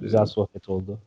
Güzel 0.00 0.26
sohbet 0.26 0.68
oldu. 0.68 0.98